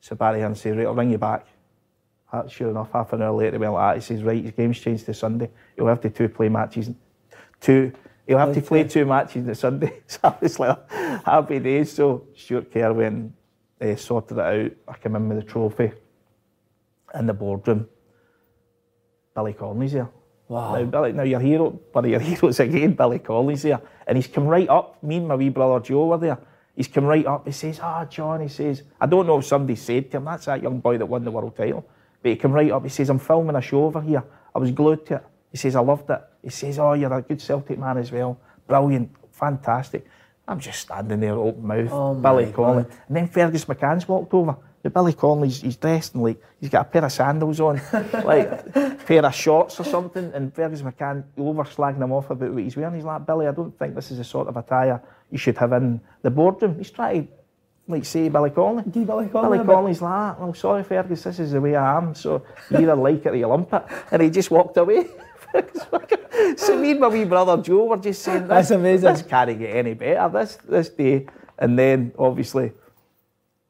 [0.00, 1.46] So Barry Hearn say, right, I'll ring you back.
[2.48, 3.96] Sure enough, half an hour later, he went like.
[3.96, 5.50] He says, right, his game's changed to Sunday.
[5.76, 6.90] He'll have to two play matches.
[7.60, 7.92] Two,
[8.26, 10.00] he'll have to play two matches on Sunday.
[10.06, 11.92] So I was like, happy days.
[11.92, 13.34] So Stuart Kerr went,
[13.78, 14.72] uh, sorted it out.
[14.88, 15.92] I came in with the trophy
[17.14, 17.86] in the boardroom.
[19.34, 20.08] Billy Connolly's here.
[20.48, 20.76] Wow.
[20.76, 23.80] Now, Billy, now your hero, one of your heroes again, Billy Connolly's there.
[24.06, 25.02] And he's come right up.
[25.02, 26.38] Me and my wee brother Joe were there.
[26.76, 27.46] He's come right up.
[27.46, 30.46] He says, Ah, John, he says, I don't know if somebody said to him, that's
[30.46, 31.84] that young boy that won the world title.
[32.22, 32.82] But he come right up.
[32.82, 34.24] He says, I'm filming a show over here.
[34.54, 35.26] I was glued to it.
[35.50, 36.20] He says, I loved it.
[36.42, 38.38] He says, Oh, you're a good Celtic man as well.
[38.66, 39.10] Brilliant.
[39.32, 40.06] Fantastic.
[40.48, 41.88] I'm just standing there, open mouth.
[41.92, 42.84] Oh Billy Connolly.
[43.08, 44.56] And then Fergus McCann's walked over.
[44.82, 47.80] The Billy Connolly's he's dressed in like he's got a pair of sandals on,
[48.24, 50.32] like a pair of shorts or something.
[50.34, 52.94] And Fergus McCann over slagging him off about what he's wearing.
[52.94, 55.72] He's like, Billy, I don't think this is the sort of attire you should have
[55.72, 56.78] in the boardroom.
[56.78, 57.32] He's trying to
[57.86, 58.84] like say Billy Connolly.
[58.90, 59.66] Give Billy Connolly Billy.
[59.66, 62.14] Connolly's like, "Ah, well, sorry, Fergus, this is the way I am.
[62.14, 63.84] So you either like it or you lump it.
[64.10, 65.06] And he just walked away.
[66.56, 69.12] so me and my wee brother Joe were just saying, That's amazing.
[69.12, 71.26] This can't get any better this this day.
[71.58, 72.72] And then obviously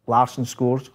[0.07, 0.91] Larsson scores.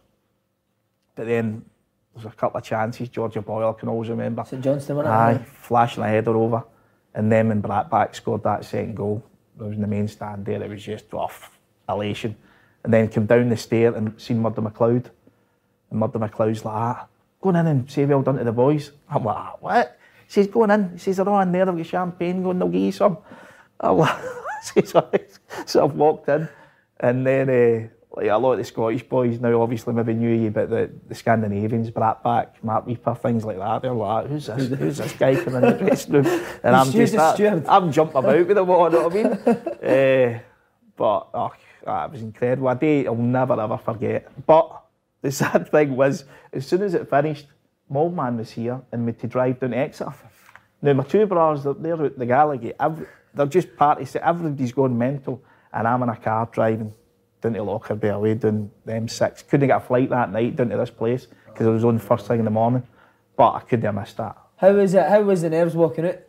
[1.18, 1.66] But then
[2.14, 3.10] there's a couple of chances.
[3.10, 4.46] Georgia Boyle, I can always remember.
[4.46, 5.18] St Johnstone, wasn't it?
[5.18, 6.64] Aye, flashing a header over.
[7.14, 9.24] And then when Brattbakk scored that second goal,
[9.58, 11.58] there was in the main stand there, it was just off
[11.90, 12.36] elation.
[12.84, 15.10] And then came down the stair and seen Murdo McLeod.
[15.90, 17.08] And Murdo McLeod's like, ah,
[17.42, 18.92] going in and say well done to the boys.
[19.10, 20.00] I'm like, ah, what?
[20.28, 20.92] He says, going in.
[20.92, 23.18] He says, they're all in there, they've got champagne going, they'll give you some.
[23.80, 24.18] I'm like,
[24.62, 26.48] says, "All right." so I've walked in.
[27.00, 27.88] And then uh,
[28.18, 31.14] like a lot of the Scottish boys now obviously maybe knew you, but the, the
[31.14, 34.68] Scandinavians, Brat Back, Marc Rieper, things like that, they're like, who's this?
[34.80, 36.26] who's this guy coming in the dressing room?
[36.64, 37.66] And I'm just, that.
[37.70, 39.26] I'm jumping about with them you know what I mean?
[39.28, 40.40] uh,
[40.98, 41.54] but oh,
[41.86, 42.70] it was incredible.
[42.70, 44.32] A day I'll never ever forget.
[44.48, 44.84] But
[45.22, 47.46] the sad thing was, as soon as it finished,
[47.88, 50.14] my old man was here and we had to drive down to Exeter.
[50.82, 52.74] Now my two brothers, they're, they're out the Gallagher.
[53.36, 54.06] They're just party.
[54.06, 56.94] So everybody's going mental, and I'm in a car driving
[57.42, 59.48] down to Lockerbie away down the M6.
[59.48, 62.28] Couldn't get a flight that night down to this place because I was on first
[62.28, 62.84] thing in the morning.
[63.36, 64.38] But I couldn't have missed that.
[64.58, 65.08] How was it?
[65.08, 66.20] How was the nerves walking out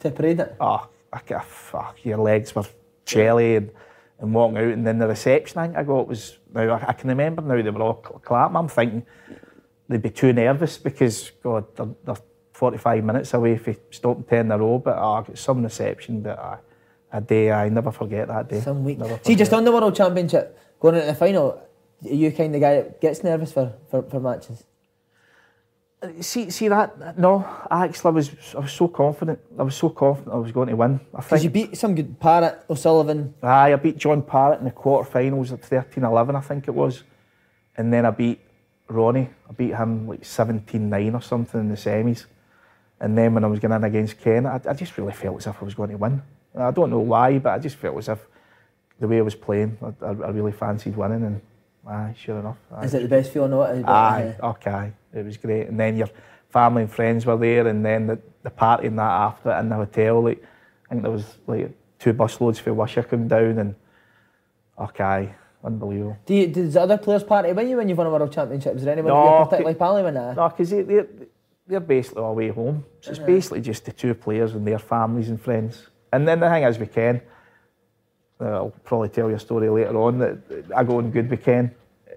[0.00, 0.54] to parade it?
[0.60, 2.64] oh, I got fuck, your legs were
[3.04, 3.70] jelly and,
[4.18, 6.92] and walking out, and then the reception I think I got was now I, I
[6.92, 8.56] can remember now they were all clapping.
[8.56, 9.06] I'm thinking
[9.88, 14.28] they'd be too nervous because God, they're, they're 45 minutes away if they stop and
[14.28, 16.56] turn the row, but oh, I got some reception, but uh,
[17.14, 18.60] a day I never forget that day.
[18.60, 18.98] Some week.
[19.22, 21.62] See, just on the World Championship, going into the final,
[22.04, 24.64] are you kind of guy that gets nervous for, for, for matches?
[26.02, 27.16] Uh, see, see that?
[27.16, 28.30] No, I actually was.
[28.54, 29.38] I was so confident.
[29.56, 31.00] I was so confident I was going to win.
[31.14, 31.44] I think.
[31.44, 33.32] you beat some good Parrott, O'Sullivan.
[33.42, 37.04] Aye, I beat John Parrott in the quarterfinals at 13-11, I think it was.
[37.76, 38.40] And then I beat
[38.88, 39.30] Ronnie.
[39.48, 42.26] I beat him like 17-9 or something in the semis.
[43.00, 45.46] And then when I was going in against Ken, I, I just really felt as
[45.46, 46.22] if I was going to win.
[46.56, 48.26] I don't know why, but I just felt as if
[49.00, 51.24] the way I was playing, I, I, I really fancied winning.
[51.24, 51.40] And
[51.86, 52.58] aye, sure enough.
[52.74, 52.84] Aye.
[52.84, 53.84] Is it the best feeling of it?
[53.84, 55.68] Aye, okay, it was great.
[55.68, 56.08] And then your
[56.50, 59.74] family and friends were there, and then the, the party and that after in the
[59.74, 60.22] hotel.
[60.22, 60.42] Like,
[60.86, 63.74] I think there was like two busloads for Wishaw come down, and
[64.78, 65.34] okay,
[65.64, 66.16] unbelievable.
[66.26, 68.76] Do you, does the other players party with you when you've won a World Championship?
[68.76, 70.14] Is there anyone No, that you're particularly pally with?
[70.14, 70.34] Nah?
[70.34, 71.08] No, because they, they're,
[71.66, 72.84] they're basically away home.
[73.00, 75.88] So it's basically just the two players and their families and friends.
[76.14, 77.20] And then the thing is, we Ken,
[78.40, 80.38] uh, I'll probably tell you a story later on that
[80.74, 81.74] I go on good with Ken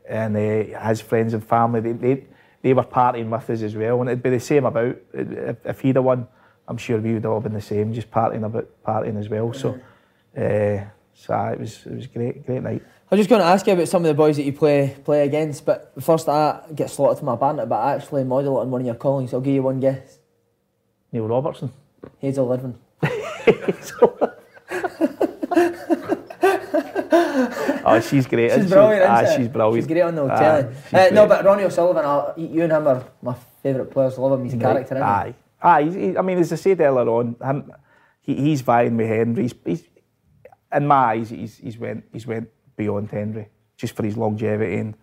[0.08, 2.24] and uh, his friends and family, they, they,
[2.62, 4.02] they were partying with us as well.
[4.02, 6.28] And it'd be the same about, if, if he'd have won,
[6.68, 9.52] I'm sure we would have all been the same, just partying about partying as well.
[9.54, 9.80] So,
[10.38, 12.84] uh, so aye, it was it was great, great night.
[13.10, 14.96] I was just going to ask you about some of the boys that you play
[15.04, 18.62] play against, but first I get slotted to my banter, but I actually model it
[18.62, 19.34] on one of your callings.
[19.34, 20.20] I'll give you one guess.
[21.12, 21.72] Neil Robertson.
[22.20, 22.78] Hazel Irvine.
[27.90, 28.52] Oh, she's great.
[28.52, 28.70] She's she?
[28.70, 29.44] brilliant, isn't she?
[29.44, 29.76] she's brilliant.
[29.84, 30.76] She's great on the telly.
[30.86, 33.34] she's Uh, no, but Ronnie O'Sullivan, I, you and him are my
[33.64, 34.18] favourite players.
[34.18, 34.44] Love him.
[34.46, 35.14] He's a character, isn't he?
[35.14, 35.84] Aye, aye.
[35.84, 37.72] he- I mean, as I said earlier on, him,
[38.22, 39.44] he, he's vying with Hendry.
[39.44, 39.84] He's, he's,
[40.74, 44.96] in my eyes, he's, he's went he's went beyond Hendry just for his longevity and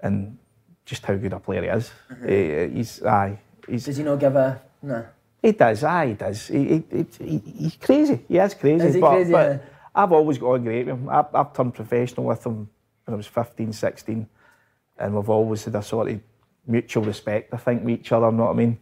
[0.00, 0.38] and
[0.84, 1.90] just how good a player he is.
[2.10, 2.28] Mm-hmm.
[2.72, 3.38] He- he's aye.
[3.68, 5.06] He's, Does he not give a no?
[5.42, 6.48] He does, aye, he does.
[6.48, 8.20] He, he, he, he- he's crazy.
[8.28, 8.86] He is crazy.
[8.86, 9.58] Is he but, crazy, but yeah?
[9.94, 11.08] I've always got on great with him.
[11.08, 12.68] I've, I've turned professional with him
[13.04, 14.28] when I was 15, 16,
[14.98, 16.20] and we've always had a sort of
[16.66, 18.78] mutual respect, I think, with each other, know what I mean?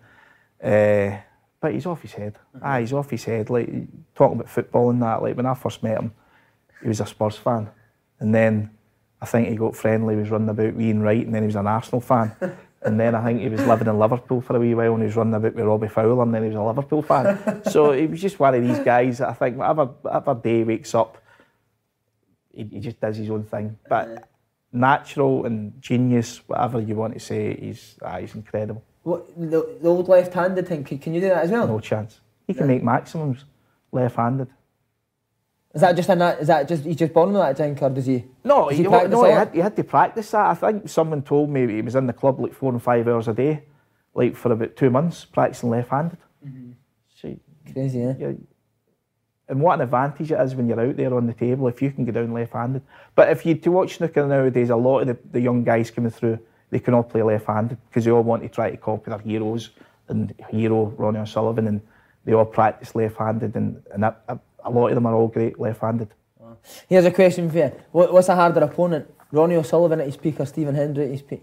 [0.62, 1.18] Uh,
[1.60, 2.34] but he's off his head.
[2.54, 2.66] Mm-hmm.
[2.66, 3.50] Aye, he's off his head.
[3.50, 3.68] Like,
[4.14, 6.12] talking about football and that, like, when I first met him,
[6.82, 7.68] he was a Spurs fan.
[8.18, 8.70] And then
[9.20, 11.56] I think he got friendly, he was running about Ian Wright, and then he was
[11.56, 12.32] an Arsenal fan.
[12.82, 15.06] And then I think he was living in Liverpool for a wee while and he
[15.06, 17.62] was running about with Robbie Fowler and then he was a Liverpool fan.
[17.70, 20.64] so he was just one of these guys that I think whatever, whatever day he
[20.64, 21.18] wakes up,
[22.52, 23.78] he, he just does his own thing.
[23.88, 24.28] But
[24.72, 28.84] natural and genius, whatever you want to say, he's, ah, he's incredible.
[29.02, 30.84] What the, the old left-handed thing?
[30.84, 31.66] Can, can you do that as well?
[31.66, 32.20] No chance.
[32.46, 33.44] He can make maximums
[33.90, 34.48] left-handed.
[35.76, 37.90] Is that just a nat- is that just he's just born with that, think, or
[37.90, 38.24] does he?
[38.42, 40.46] No, does he, practice no, he had, he had to practice that.
[40.46, 43.28] I think someone told me he was in the club like four and five hours
[43.28, 43.62] a day,
[44.14, 46.16] like for about two months, practicing left-handed.
[46.42, 46.70] Mm-hmm.
[47.20, 48.14] See, Crazy, yeah.
[48.18, 48.32] yeah.
[49.48, 51.90] And what an advantage it is when you're out there on the table if you
[51.90, 52.80] can go down left-handed.
[53.14, 56.10] But if you to watch snooker nowadays, a lot of the, the young guys coming
[56.10, 56.38] through,
[56.70, 59.68] they can all play left-handed because they all want to try to copy their heroes
[60.08, 61.82] and hero Ronnie O'Sullivan, and
[62.24, 66.08] they all practice left-handed, and, and a, a lot of them are all great left-handed.
[66.88, 67.72] Here's a question for you.
[67.92, 69.12] What, what's a harder opponent?
[69.30, 71.42] Ronnie O'Sullivan at his peak or Stephen Hendry at his peak?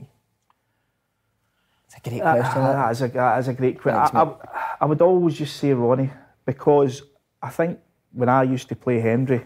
[1.85, 2.61] It's a great ah, question.
[2.61, 2.73] that.
[2.73, 4.17] That is a, that is a great question.
[4.17, 4.23] I.
[4.23, 6.11] I, I would always just say Ronnie
[6.45, 7.03] because
[7.41, 7.79] I think
[8.11, 9.43] when I used to play Hendry,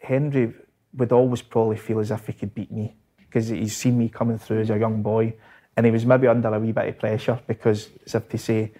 [0.00, 0.54] Hendry
[0.94, 4.38] would always probably feel as if he could beat me because he's seen me coming
[4.38, 5.34] through as a young boy
[5.76, 8.72] and he was maybe under a wee bit of pressure because as if to say,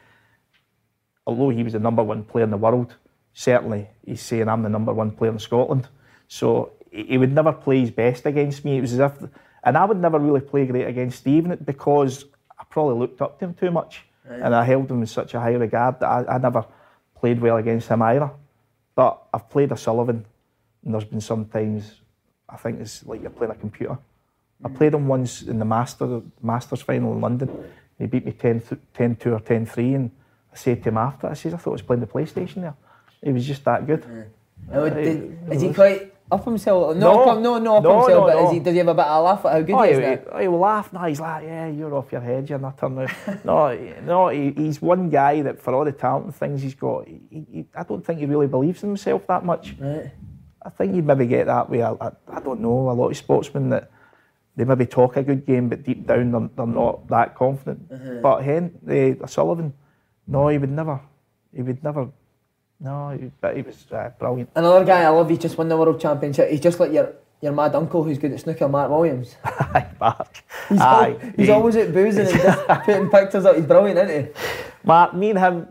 [1.26, 2.96] although he was the number one player in the world,
[3.38, 5.86] certainly he's saying I'm the number one player in Scotland.
[6.26, 8.78] So he would never play his best against me.
[8.78, 9.30] It was as if,
[9.62, 12.24] and I would never really play great against Stephen because
[12.58, 15.40] I probably looked up to him too much and I held him in such a
[15.40, 16.66] high regard that I, I never
[17.14, 18.28] played well against him either.
[18.96, 20.24] But I've played a Sullivan
[20.84, 22.00] and there's been some times
[22.48, 23.98] I think it's like you're playing a computer.
[24.64, 24.76] I mm.
[24.76, 27.48] played him once in the Master Masters final in London.
[27.98, 28.62] He beat me 10,
[28.94, 29.94] 10 2 or 10 3.
[29.94, 30.10] And
[30.52, 32.74] I said to him after, I said, I thought I was playing the PlayStation there.
[33.22, 34.04] He was just that good.
[34.04, 36.94] Uh, Uh, did- is he quite up himself?
[36.96, 37.30] No, No.
[37.30, 38.08] up, no, no, up No, himself.
[38.08, 38.46] no, but no.
[38.46, 39.90] Is he, does he have a bit of a laugh at how good Oh, he
[39.92, 40.20] is?
[40.36, 40.92] he, he will laugh.
[40.92, 43.06] No, he's like, yeah, you're off your head, you nutter now.
[43.44, 47.08] no, no, he, he's one guy that for all the talent and things he's got,
[47.08, 49.74] he, he, I don't think he really believes in himself that much.
[49.80, 50.10] Right.
[50.62, 51.82] I think you'd maybe get that way.
[51.82, 52.90] I, I, I don't know.
[52.90, 53.90] A lot of sportsmen that
[54.54, 57.90] they maybe talk a good game, but deep down they're, they're not that confident.
[57.90, 58.18] Uh-huh.
[58.20, 59.72] But Hen, uh, Sullivan,
[60.26, 61.00] no, he would never.
[61.54, 62.08] He would never.
[62.80, 64.50] No, he, but he was uh, brilliant.
[64.54, 66.50] Another guy I love, he just won the world championship.
[66.50, 69.36] He's just like your your mad uncle who's good at snooker, Mark Williams.
[69.44, 70.42] Aye, Mark.
[70.68, 73.56] He's, Aye, al- he's he- always at boozing and just putting pictures up.
[73.56, 74.32] He's brilliant, isn't he?
[74.84, 75.68] Mark, me and him,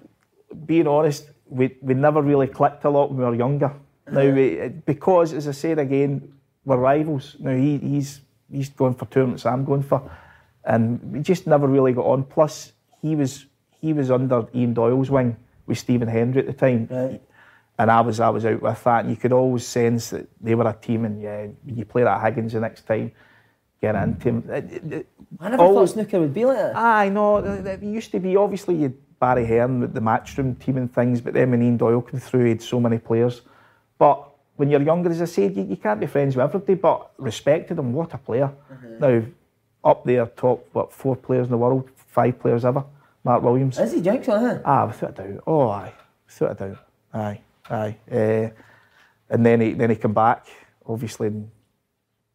[0.66, 3.74] being honest, we, we never really clicked a lot when we were younger.
[4.10, 6.34] Now, we, because, as I said again,
[6.64, 7.36] we're rivals.
[7.39, 10.10] Now, he, he's he's going for tournaments I'm going for.
[10.64, 12.24] And we just never really got on.
[12.24, 13.45] Plus, he was
[13.82, 15.36] he was under Ian Doyle's wing
[15.68, 16.88] with Stephen Hendry at the time.
[16.89, 17.22] Right.
[17.78, 19.01] And I was I was out with that.
[19.01, 21.05] And you could always sense that they were a team.
[21.05, 23.11] And yeah, you play that Higgins the next time,
[23.82, 24.43] get into him.
[24.49, 25.07] It- it-
[25.39, 26.76] I never all- thought snooker would be like that.
[27.43, 30.91] Th- th- it used to be obviously you Barry Hearn with the matchroom team and
[30.93, 33.41] things, but then when Ian Doyle came through, he had so many players.
[33.97, 37.11] But when you're younger, as I said, you, you can't be friends with everybody, but
[37.18, 37.93] respected him.
[37.93, 38.45] What a player!
[38.72, 38.88] Uh-huh.
[38.99, 39.22] Now
[39.84, 42.84] up there, top what four players in the world, five players ever.
[43.28, 43.78] Mark Williams.
[43.78, 44.60] Is he jinx, huh?
[44.64, 45.44] Ah, without a doubt.
[45.46, 45.94] Oh, aye,
[46.28, 46.78] without a doubt.
[47.14, 47.98] Aye, aye.
[48.12, 48.50] Uh,
[49.30, 50.48] and then he then he came back,
[50.86, 51.52] obviously, and,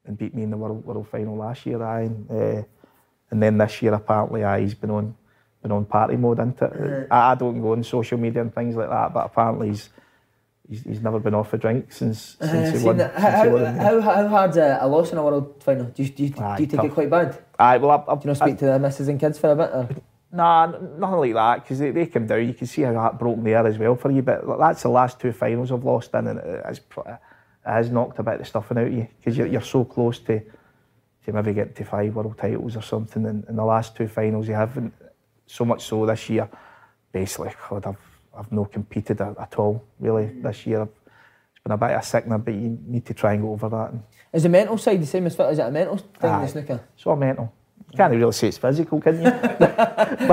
[0.07, 1.83] and beat me in the world world final last year.
[1.83, 2.63] Aye, and, uh,
[3.31, 5.17] and then this year apparently, aye, he's been on
[5.63, 7.09] been on party mode, into it.
[7.11, 9.89] I, I don't go on social media and things like that, but apparently he's
[10.69, 12.99] he's, he's never been off a drink since Uh, since he won.
[12.99, 13.77] since How, he how, won.
[13.77, 15.87] how, how hard's a, a loss in a world final?
[15.87, 16.87] Do you, do you, Aye, do you take tough.
[16.87, 17.39] it quite bad?
[17.59, 19.71] Aye, well, I, I, you not speak to the missus and kids for a bit?
[19.73, 19.89] Or?
[20.33, 22.47] Nah, nothing like that because they, they come down.
[22.47, 24.23] You can see how heartbroken they are as well for you.
[24.23, 27.19] But that's the last two finals I've lost in, and it has, it
[27.65, 30.19] has knocked a bit of the stuffing out of you because you're, you're so close
[30.21, 30.41] to
[31.25, 33.25] to maybe getting to five world titles or something.
[33.27, 34.93] And in the last two finals, you haven't.
[35.47, 36.49] So much so this year,
[37.13, 40.43] basically, God, I've I've not competed at, at all really mm.
[40.43, 40.83] this year.
[40.83, 43.69] It's been a bit of a sickener, but you need to try and go over
[43.69, 43.91] that.
[43.91, 44.03] And,
[44.33, 45.51] Is the mental side the same as fit?
[45.51, 46.81] Is it a mental thing, the snooker?
[46.95, 47.53] it's all mental.
[47.97, 49.23] Can't really say it's physical, can you?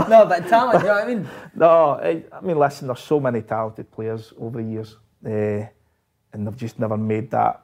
[0.09, 1.27] no, but talent, you know what I mean?
[1.55, 1.67] No,
[2.01, 4.95] I, I mean, listen, there's so many talented players over the years,
[5.25, 5.67] uh,
[6.33, 7.61] and they've just never made that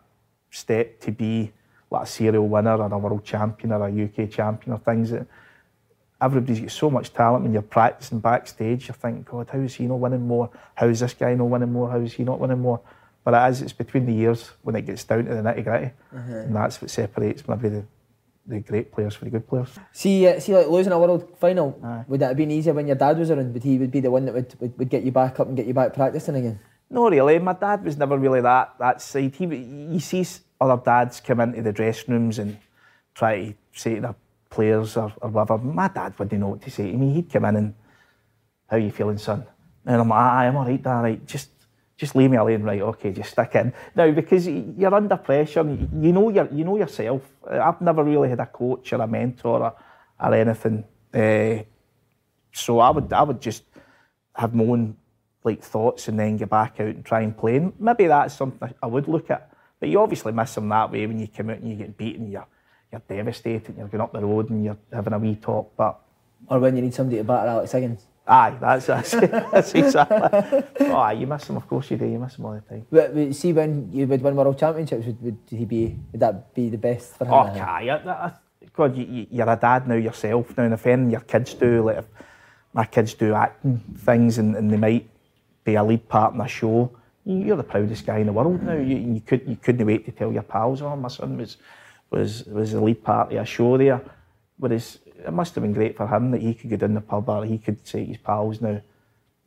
[0.50, 1.52] step to be
[1.90, 5.12] like a serial winner or a world champion or a UK champion or things.
[5.12, 5.28] That
[6.22, 8.88] everybody's got so much talent when you're practicing backstage.
[8.88, 10.50] You think, God, how is he not winning more?
[10.76, 11.90] How is this guy not winning more?
[11.90, 12.82] How is he not winning more?
[13.24, 15.92] But it is, it's between the years when it gets down to the nitty gritty,
[16.12, 17.84] and that's what separates maybe the,
[18.48, 19.70] the great players for the good players.
[19.92, 22.06] See, uh, see, like losing a world final, Aye.
[22.08, 23.54] would that have been easier when your dad was around?
[23.54, 25.58] Would he would be the one that would, would, would get you back up and
[25.58, 26.60] get you back practicing again?
[26.90, 27.40] No, really.
[27.40, 29.36] My dad was never really that that side.
[29.36, 30.26] He, you see
[30.62, 32.58] other dads come into the dressing rooms and
[33.16, 34.16] try to say to their
[34.50, 35.58] players or, or whatever.
[35.58, 37.14] My dad wouldn't know what to say to me.
[37.14, 37.74] He'd come in and,
[38.68, 39.46] "How you feeling, son?"
[39.86, 41.02] And I'm like, I'm all right, dad.
[41.02, 41.50] Right, just
[41.98, 42.82] just leave me alone, right?
[42.82, 47.22] Okay, just stick in." Now, because you're under pressure, you know your you know yourself.
[47.50, 49.74] Uh, I've never really had a coach or a mentor or,
[50.20, 50.84] or anything.
[51.14, 51.64] Uh,
[52.52, 53.64] so I would I would just
[54.36, 54.98] have my own
[55.44, 57.58] like thoughts and then get back out and try and play.
[57.58, 59.52] And maybe that's something I would look at.
[59.80, 62.32] But you obviously miss them that way when you come out and you get beaten,
[62.32, 62.48] you're
[62.92, 65.74] you're devastated, you're going up the road and you're having a wee talk.
[65.78, 66.00] But
[66.48, 68.06] Or when you need somebody to batter Alex Higgins?
[68.28, 69.12] Aye, that's that's,
[69.52, 70.64] that's exactly.
[70.88, 72.06] Oh, aye, you miss them, of course you do.
[72.06, 72.86] You miss them all the time.
[72.92, 75.96] But, but see, when you would win world championships, would, would he be?
[76.12, 77.34] Would that be the best for him?
[77.34, 77.90] Oh, I-
[78.26, 78.32] I-
[78.74, 81.54] God, you, you- you're a dad now yourself now, and if any of your kids
[81.54, 82.06] do, like if
[82.74, 85.08] my kids do acting things and, and they might
[85.64, 86.92] be a lead part in a show,
[87.26, 88.74] you- you're the proudest guy in the world now.
[88.74, 91.58] You, you, could, you couldn't wait to tell your pals, oh, my son was,
[92.10, 94.02] was, was the lead part of a show there.
[94.58, 97.30] Whereas it must have been great for him that he could go down the pub
[97.30, 98.82] or he could say his pals now,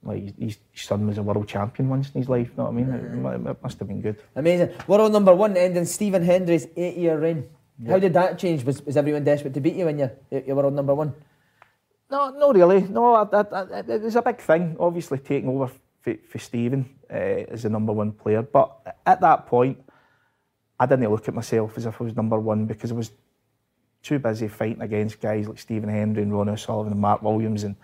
[0.03, 2.71] like his, his son was a world champion once in his life, you know what
[2.71, 2.91] I mean?
[2.93, 4.17] It, mu- it must have been good.
[4.37, 4.71] Amazing.
[4.87, 7.49] World number one ending Stephen Hendry's eight-year reign.
[7.87, 8.65] How did that change?
[8.65, 11.15] Was, was everyone desperate to beat you when you're, you're world number one?
[12.11, 12.83] No, not really.
[12.83, 16.89] No, I, I, I, it was a big thing, obviously, taking over for, for Stephen
[17.09, 18.43] uh, as the number one player.
[18.43, 19.79] But at that point,
[20.81, 23.13] I didn't look at myself as if I was number one because I was
[24.09, 27.77] too busy fighting against guys like Stephen Hendry and Ronnie O'Sullivan and Mark Williams and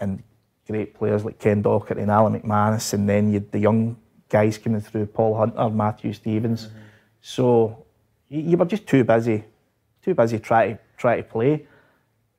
[0.00, 0.22] and
[0.66, 2.92] great players like Ken Doherty and Alan McManus.
[2.92, 3.96] And then you the young
[4.28, 6.68] guys coming through, Paul Hunter, Matthew Stevens.
[7.20, 7.84] So
[8.28, 9.44] you, you were just too busy,
[10.02, 11.66] too busy trying to try to play,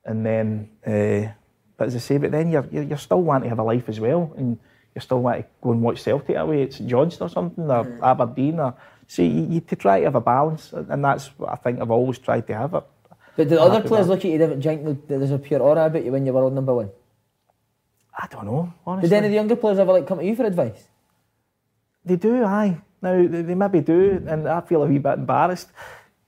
[0.04, 0.68] and then.
[0.86, 1.32] Uh,
[1.76, 3.88] but as I say, but then you're, you're, you're still wanting to have a life
[3.88, 4.58] as well, and
[4.94, 7.84] you still want to go and watch Celtic away at St Johnstone or something, or
[7.84, 8.02] mm.
[8.02, 8.74] Aberdeen, or
[9.10, 11.90] so you, you to try to have a balance, and that's what I think I've
[11.90, 12.84] always tried to have it.
[13.36, 16.04] But the other players look at you different, think that there's a pure aura about
[16.04, 16.90] you when you were world number one?
[18.16, 19.08] I don't know, honestly.
[19.08, 20.84] Did any of the younger players ever like come to you for advice?
[22.04, 22.80] They do, aye.
[23.02, 25.70] Now they, they maybe do, and I feel a wee bit embarrassed.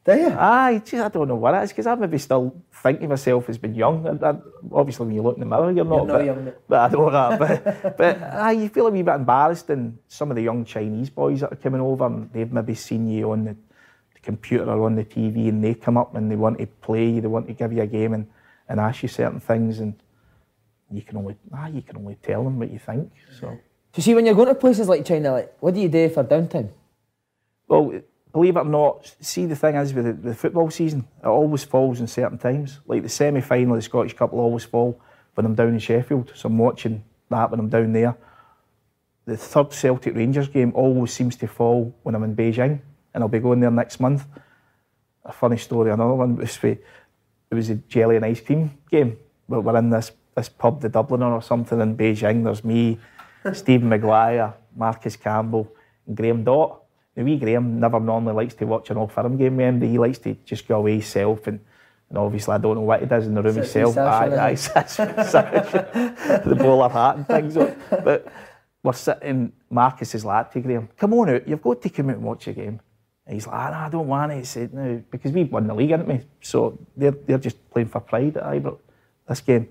[0.04, 0.30] Do you?
[0.30, 3.48] Aye, geez, I don't know what it is because I maybe still think of myself
[3.48, 4.04] as being young.
[4.06, 4.34] I, I,
[4.72, 6.06] obviously, when you look in the mirror, you're not.
[6.06, 7.38] You're but, young, but I know that.
[7.38, 11.08] But, but aye, you feel a wee bit embarrassed, and some of the young Chinese
[11.08, 14.86] boys that are coming over, and they've maybe seen you on the, the computer or
[14.86, 17.46] on the TV, and they come up and they want to play you, they want
[17.46, 18.26] to give you a game, and,
[18.68, 19.94] and ask you certain things, and
[20.90, 23.12] you can only ah, you can only tell them what you think.
[23.38, 23.56] So.
[23.94, 26.24] So see, when you're going to places like China, like what do you do for
[26.24, 26.70] downtime?
[27.68, 28.02] Well
[28.32, 31.64] believe it or not, see the thing is with the, the, football season, it always
[31.64, 32.80] falls in certain times.
[32.86, 35.00] Like the semi final of the Scottish Cup will always fall
[35.34, 38.16] when I'm down in Sheffield, so I'm watching that when I'm down there.
[39.24, 42.80] The third Celtic Rangers game always seems to fall when I'm in Beijing,
[43.14, 44.24] and I'll be going there next month.
[45.24, 46.82] A funny story, another one was it
[47.54, 49.18] was a jelly and ice cream game.
[49.46, 52.42] We're, we're in this this pub, the Dubliner or something in Beijing.
[52.42, 52.98] There's me,
[53.52, 55.70] Stephen Maguire, Marcus Campbell,
[56.06, 56.81] and Graham Dott
[57.14, 59.80] the wee Graham never normally likes to watch an old firm game with him.
[59.80, 61.60] He likes to just go away himself and,
[62.08, 63.96] and obviously I don't know what he does in the room himself.
[63.98, 67.54] Aye, sits the bowler hat and things.
[67.90, 68.32] But
[68.82, 72.16] we're sitting, Marcus is like to Graham, come on out, you've got to come out
[72.16, 72.80] and watch a game.
[73.24, 74.38] And he's like, "No, I don't want it.
[74.38, 76.20] He said, no, because we won the league, haven't we?
[76.40, 78.78] So they're, they're just playing for pride at Ibrox.
[79.28, 79.68] This game,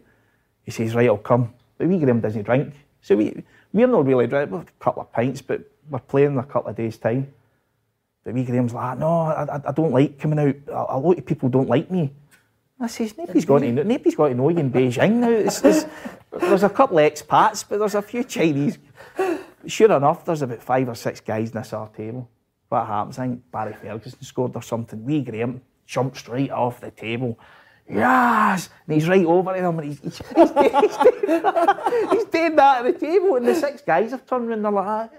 [0.64, 1.54] he says, right, I'll come.
[1.78, 2.74] But wee Graham doesn't drink.
[3.02, 6.44] So we, we're not really drinking, a couple of pints, but we're playing in a
[6.44, 7.32] couple of days' time.
[8.24, 10.56] But wee Graham's like, ah, no, I, I don't like coming out.
[10.68, 12.12] A, a lot of people don't like me.
[12.80, 15.30] I says, nobody's got to know, nobody's got to know you in Beijing now.
[15.30, 15.86] It's, it's,
[16.32, 18.80] there's a couple of expats, but there's a few Chinese.
[19.68, 22.28] Sure enough, there's about five or six guys in this our table.
[22.70, 23.20] What happens?
[23.20, 25.04] I think Barry Ferguson scored or something.
[25.04, 27.38] Wee Graham jumps straight off the table.
[27.94, 28.70] Yes!
[28.88, 32.94] And he's right over them and he's, he's, he's, doing, that, he's doing that at
[32.94, 35.10] the table and the six guys have turned around and they're like,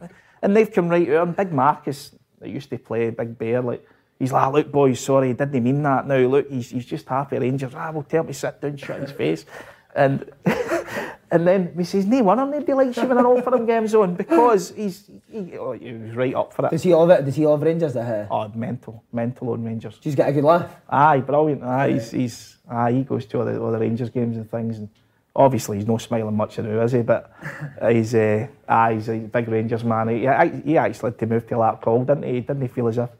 [0.00, 0.08] ah.
[0.42, 3.86] and they've come right out and Big Marcus that used to play Big Bear, like,
[4.18, 6.06] he's like, look, boys, sorry, didn't mean that.
[6.06, 7.74] Now, look, he's, he's just happy Rangers.
[7.74, 9.44] Ah, well, tell him to sit down, shut his face.
[9.94, 10.30] And
[11.32, 14.14] and then we says, no wonder nobody likes you when an Old Firm game's on
[14.14, 16.70] because he's he, oh, he, was right up for it.
[16.70, 17.24] Does he love it?
[17.24, 17.94] Does he love Rangers?
[17.94, 18.28] That.
[18.30, 19.98] Oh, mental, mental on Rangers.
[20.02, 20.74] He's got a good laugh.
[20.88, 21.62] Aye, brilliant.
[21.64, 24.78] Aye, he's, he's aye, he goes to all the, all the Rangers games and things.
[24.78, 24.90] And
[25.34, 27.02] obviously, he's not smiling much now, is he?
[27.02, 27.32] But
[27.88, 30.08] he's, uh, aye, he's a big Rangers man.
[30.08, 30.20] He,
[30.70, 32.40] he actually had to move to Larkhall, didn't he?
[32.40, 33.10] Didn't he feel as if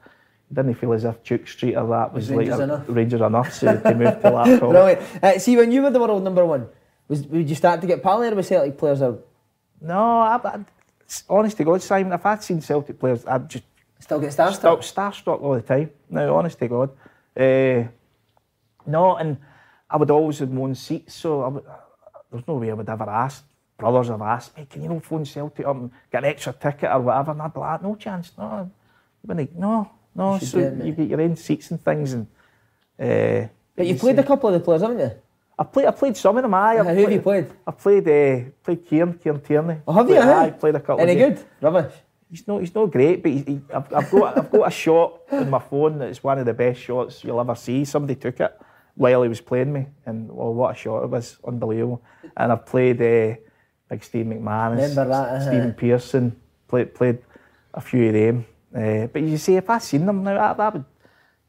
[0.55, 2.85] didn't feel as if Duke Street or that was Rangers like enough.
[2.89, 4.59] Rangers enough, so to move to.
[4.61, 5.01] Brilliant.
[5.23, 6.69] Uh, see, when you were the world number one,
[7.09, 9.03] was would you start to get pally with Celtic players?
[9.03, 9.19] Or?
[9.81, 10.65] No, I, I,
[11.29, 13.65] honest to God, Simon, if I'd seen Celtic players, I'd just
[13.99, 14.81] still get starstruck.
[14.81, 15.91] starstruck all the time.
[16.11, 16.91] No, honest to God.
[17.37, 17.85] Uh,
[18.87, 19.39] no, and
[19.89, 21.65] I would always have known seats, so I would,
[22.31, 23.45] there's no way I would ever ask.
[23.79, 26.91] Brothers have asked me, can you not phone Celtic up and get an extra ticket
[26.91, 27.33] or whatever?
[27.33, 28.71] And I'd be like, no chance, no.
[29.25, 30.35] no, no.
[30.35, 32.13] You so you get your own seats and things.
[32.13, 32.27] And,
[32.99, 35.13] uh, but you played a couple of the players, haven't you?
[35.59, 35.87] I played.
[35.87, 36.55] I played some of them.
[36.55, 36.79] Aye.
[36.79, 37.51] Who have you played?
[37.67, 38.09] I played.
[38.09, 39.77] Uh, played Kieran, Kieran Tierney.
[39.87, 40.17] Oh, have you?
[40.17, 41.01] Played, aye, played a couple.
[41.01, 41.23] Of players.
[41.23, 41.45] Any good?
[41.61, 41.93] Rubbish.
[42.31, 42.61] He's not.
[42.61, 44.39] He's not great, but he, he, I've, I've got.
[44.39, 47.55] I've got a shot on my phone that's one of the best shots you'll ever
[47.55, 47.85] see.
[47.85, 48.59] Somebody took it
[48.95, 51.39] while he was playing me, and well, what a shot it was!
[51.47, 52.03] Unbelievable.
[52.37, 53.37] And I've played uh,
[53.91, 55.41] like Steve McManus, that, uh-huh.
[55.41, 56.37] Stephen Pearson.
[56.69, 57.19] Played played
[57.75, 58.47] a few of them.
[58.75, 60.85] Uh, but you see, if I seen them now, I, I would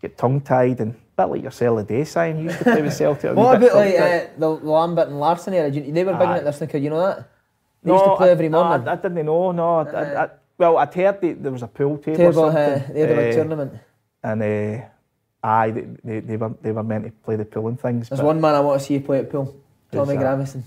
[0.01, 2.43] get tongue tied and bit like yourself a day, Simon.
[2.43, 3.35] You used to play with Celtic.
[3.35, 5.69] what about like uh, the Lambert and Larsson era?
[5.69, 7.29] They were big in this snooker, you know that?
[7.83, 8.87] They no, used to play every morning.
[8.87, 9.79] I, I didn't know, no.
[9.79, 12.17] I, I, well, I'd heard that there was a pool table.
[12.17, 13.73] Table, or uh, they had a big uh, tournament.
[14.23, 14.85] And uh,
[15.43, 18.09] aye, they, they, they, were, they were meant to play the pool and things.
[18.09, 19.55] There's one man I want to see you play at pool,
[19.91, 20.63] Tommy Gravesen.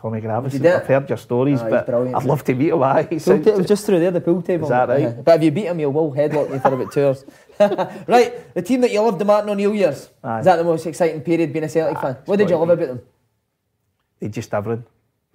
[0.00, 0.64] Tommy Gravesen.
[0.64, 2.82] I've heard your stories, ah, but I'd love to meet him.
[2.82, 4.64] Aye, it was just through there, the pool table.
[4.64, 5.24] Is that right?
[5.24, 7.24] But if you beat him, you will headlock you for about two hours.
[8.08, 10.08] right, the team that you loved, the Martin O'Neill years.
[10.24, 10.38] Aye.
[10.38, 12.16] Is that the most exciting period being a Celtic Aye, fan?
[12.24, 13.02] What did you love about them?
[14.18, 14.86] They just everything.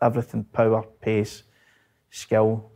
[0.01, 1.43] Everything, power, pace,
[2.09, 2.71] skill.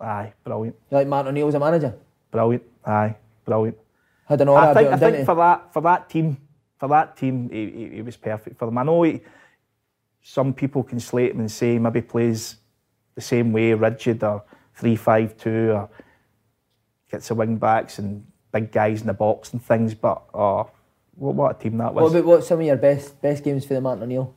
[0.00, 0.76] Aye, brilliant.
[0.90, 1.94] You like Martin O'Neill as a manager?
[2.30, 2.64] Brilliant.
[2.86, 3.14] Aye,
[3.44, 3.76] brilliant.
[4.24, 6.38] Had an aura I think, I think for that for that team,
[6.78, 8.78] for that team, he, he, he was perfect for them.
[8.78, 9.20] I know he,
[10.22, 12.56] some people can slate him and say maybe plays
[13.14, 14.44] the same way, rigid or
[14.74, 15.88] three five two, or
[17.10, 19.94] gets the wing backs and big guys in the box and things.
[19.94, 20.70] But oh,
[21.14, 22.12] what, what a team that was.
[22.12, 24.34] What about what some of your best best games for the Martin O'Neill?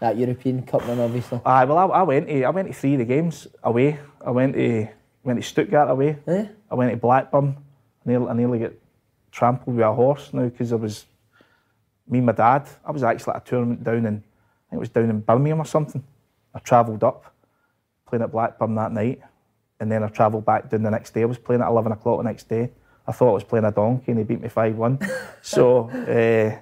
[0.00, 1.40] That European Cup run, obviously.
[1.46, 3.98] Aye, well, I, I went to I went to three of the games away.
[4.24, 4.88] I went to
[5.22, 6.18] went to Stuttgart away.
[6.26, 6.46] Eh?
[6.70, 7.56] I went to Blackburn.
[8.04, 8.72] I nearly, I nearly got
[9.30, 11.06] trampled with a horse now because I was
[12.08, 12.68] me and my dad.
[12.84, 14.24] I was actually at a tournament down in
[14.72, 16.02] think it was down in Birmingham or something.
[16.54, 17.34] I travelled up,
[18.08, 19.20] playing at Blackburn that night,
[19.78, 21.22] and then I travelled back down the next day.
[21.22, 22.70] I was playing at eleven o'clock the next day.
[23.06, 24.98] I thought I was playing a donkey, and he beat me five one.
[25.42, 26.58] so, uh,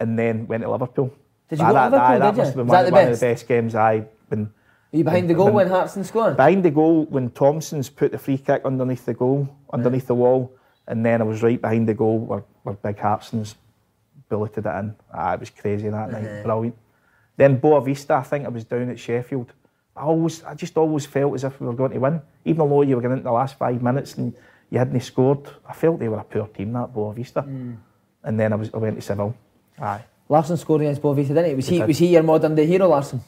[0.00, 1.14] and then went to Liverpool.
[1.48, 3.20] Did you go to Liverpool, that did must have been Was one, the one of
[3.20, 4.52] the best games I've been.
[4.92, 6.36] Are you behind the goal when Hartson scored?
[6.36, 10.52] Behind the goal when Thompson's put the free kick underneath the goal, underneath the wall,
[10.88, 13.54] and then I was right behind the goal where, where Big Hartson's
[14.32, 14.94] bulleted it in.
[15.12, 16.76] Ah, it was crazy that night, brilliant.
[17.36, 19.52] Then Boavista, I think I was down at Sheffield.
[19.94, 22.80] I always, I just always felt as if we were going to win, even though
[22.82, 24.32] you were getting into the last five minutes and
[24.70, 25.40] you hadn't scored.
[25.68, 27.40] I felt they were a poor team that Boa Vista.
[28.24, 29.34] And then I was, I went to Seville.
[29.78, 31.54] Aye, Larsson scored against Boavista, didn't he?
[31.56, 31.88] Was he did.
[31.88, 33.20] was he your modern day hero, Larsson?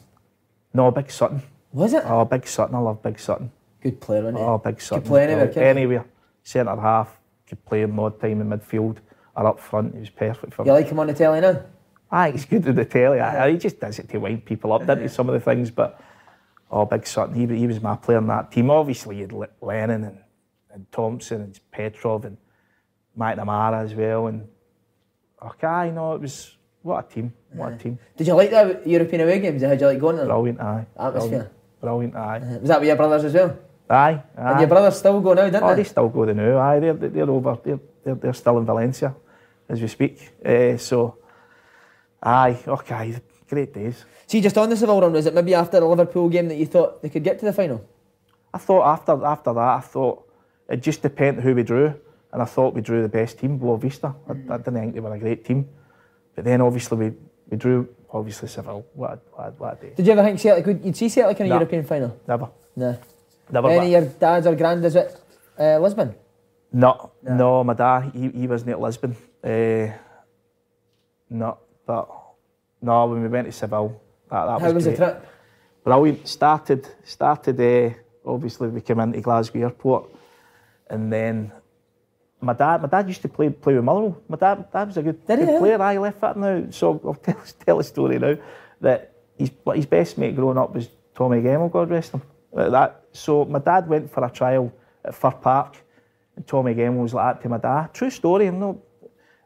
[0.73, 1.41] no, Big Sutton.
[1.71, 2.03] Was it?
[2.05, 3.51] Oh, Big Sutton, I love Big Sutton.
[3.81, 4.43] Good player, wasn't he?
[4.43, 5.03] Oh, big Sutton.
[5.03, 6.05] Could play anywhere, Oh, couldn't anywhere.
[6.41, 8.97] Centre half, could play him odd time in midfield
[9.35, 9.93] or up front.
[9.93, 10.77] He was perfect for You me.
[10.79, 11.61] like him on the telly now?
[12.11, 13.19] Aye, he's good at the telly.
[13.19, 15.07] Aye, he just does it to wind people up, doesn't he?
[15.09, 15.99] Some of the things, but
[16.71, 18.69] oh, Big Sutton, he, he was my player in that team.
[18.69, 20.17] Obviously, you had Le- Lennon and,
[20.71, 22.37] and Thompson and Petrov and
[23.17, 24.27] McNamara as well.
[24.27, 24.47] And
[25.43, 27.97] okay, aye, no, it was what a team, what a team.
[28.15, 29.63] Did you like the European away games?
[29.63, 30.27] How'd you like going them?
[30.27, 30.85] Brilliant, aye.
[30.97, 31.51] Atmosphere.
[31.81, 32.37] Brilliant, brilliant aye.
[32.55, 33.57] Uh, was that with your brothers as well?
[33.89, 34.59] Aye, And aye.
[34.59, 35.75] your brothers still go now, didn't Oh, they?
[35.77, 36.59] they still go now.
[36.59, 37.57] Aye, they're, they're over.
[37.63, 39.15] They're, they're, they're still in Valencia
[39.69, 40.31] as we speak.
[40.45, 41.17] Uh, so,
[42.21, 43.15] aye, okay,
[43.49, 44.05] great days.
[44.27, 46.65] See, just on the Seville run, was it maybe after the Liverpool game that you
[46.65, 47.83] thought they could get to the final?
[48.53, 50.27] I thought after after that, I thought
[50.69, 51.93] it just depended who we drew,
[52.31, 54.15] and I thought we drew the best team, Boavista.
[54.27, 55.67] I, I didn't think they were a great team,
[56.35, 57.13] but then obviously we,
[57.49, 58.85] we drew obviously Seville.
[58.93, 59.93] What a, what a, what a day.
[59.95, 61.55] Did you ever think Celtic would you'd see Celtic in a No.
[61.55, 62.17] European final?
[62.27, 62.97] Never, No.
[63.51, 63.69] never.
[63.69, 65.19] Any of your dads or grandads at
[65.59, 66.15] uh, Lisbon?
[66.71, 69.15] No, no, my dad, he, he wasn't at Lisbon.
[69.45, 69.91] Uh,
[71.29, 72.09] no, but
[72.81, 74.97] no, when we went to Seville, that, that How was the great.
[74.97, 75.27] trip?
[75.83, 76.27] Brilliant.
[76.27, 77.59] Started, started.
[77.61, 77.93] Uh,
[78.25, 80.09] obviously, we came into Glasgow Airport,
[80.89, 81.51] and then
[82.41, 84.17] my dad, my dad used to play play with Motherwell.
[84.27, 85.59] My dad, dad was a good, Did he, good yeah?
[85.59, 85.81] player.
[85.81, 88.35] I left that now, so I'll tell, tell a story now
[88.81, 92.21] that his his best mate growing up was Tommy Gemmell, God rest him.
[92.55, 94.71] Uh, That so my dad went for a trial
[95.03, 95.77] at Fir Park,
[96.35, 97.93] and Tommy Gemmell was like that to my dad.
[97.93, 98.47] True story.
[98.47, 98.77] I'm not.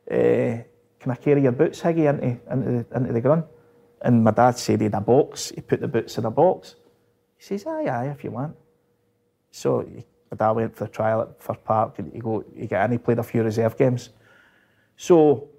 [0.10, 0.64] Uh,
[0.99, 3.43] can I carry your boots, Higgy, into into the, into the ground?
[4.01, 5.49] And my dad said he had a box.
[5.49, 6.76] He put the boots in a box.
[7.38, 8.55] He says, aye, aye, if you want.
[9.51, 12.68] So he, my dad went for a trial at Fir Park and he, go, he
[12.68, 14.10] got in, he played a few reserve games.
[14.95, 15.49] So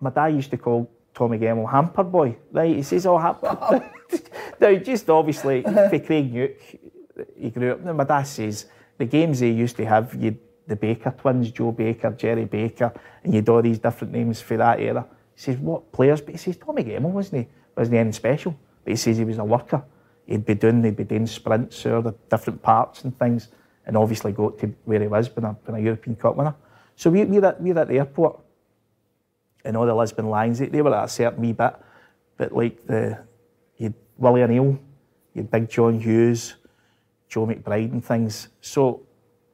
[0.00, 2.36] my dad used to call Tommy Gemmell Hamper Boy.
[2.50, 3.90] Right, he says, oh, Hamper.
[4.60, 6.60] now, just obviously, for Craig Newk,
[7.36, 7.80] he grew up.
[7.80, 8.66] Now, my dad says,
[8.98, 12.92] the games they used to have, you'd the Baker twins, Joe Baker, Gerry Baker,
[13.24, 15.06] and you'd all these different names for that era.
[15.34, 16.20] He says, what players?
[16.20, 17.48] But he says, Tommy Gemmell, wasn't he?
[17.76, 18.58] Wasn't he anything special?
[18.84, 19.82] But he says he was a worker.
[20.26, 23.48] He'd be doing, he'd be doing sprints or the different parts and things,
[23.86, 26.54] and obviously got to where he was, being a, a European Cup winner.
[26.96, 28.38] So we, we're, at, we're at the airport,
[29.64, 31.74] and all the Lisbon Lions, they, they were at a certain wee bit,
[32.36, 33.18] but like the,
[33.76, 34.78] you'd Willie O'Neill,
[35.34, 36.54] you'd Big John Hughes,
[37.28, 38.48] Joe McBride and things.
[38.60, 39.02] So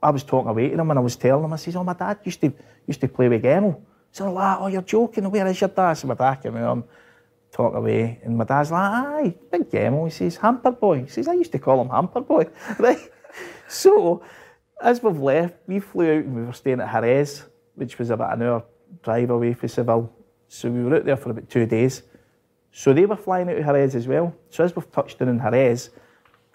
[0.03, 1.95] I was talking away to them and I was telling them, I says, oh, my
[1.95, 2.53] dad used to
[2.87, 3.81] used to play with Gemmell.
[4.11, 5.95] So like, oh, you're joking, where is your dad?
[5.95, 6.85] So my dad came on,
[7.53, 10.07] talking away, and my dad's like, aye, Big Gemmell.
[10.07, 11.03] He says, Hamper Boy.
[11.03, 12.47] He says, I used to call him Hamper Boy.
[12.79, 13.11] right?
[13.69, 14.23] So
[14.81, 17.45] as we've left, we flew out and we were staying at Jerez,
[17.75, 18.65] which was about an hour
[19.03, 20.13] drive away from Seville.
[20.49, 22.03] So we were out there for about two days.
[22.73, 24.35] So they were flying out to Jerez as well.
[24.51, 25.91] So as we've touched in in Jerez,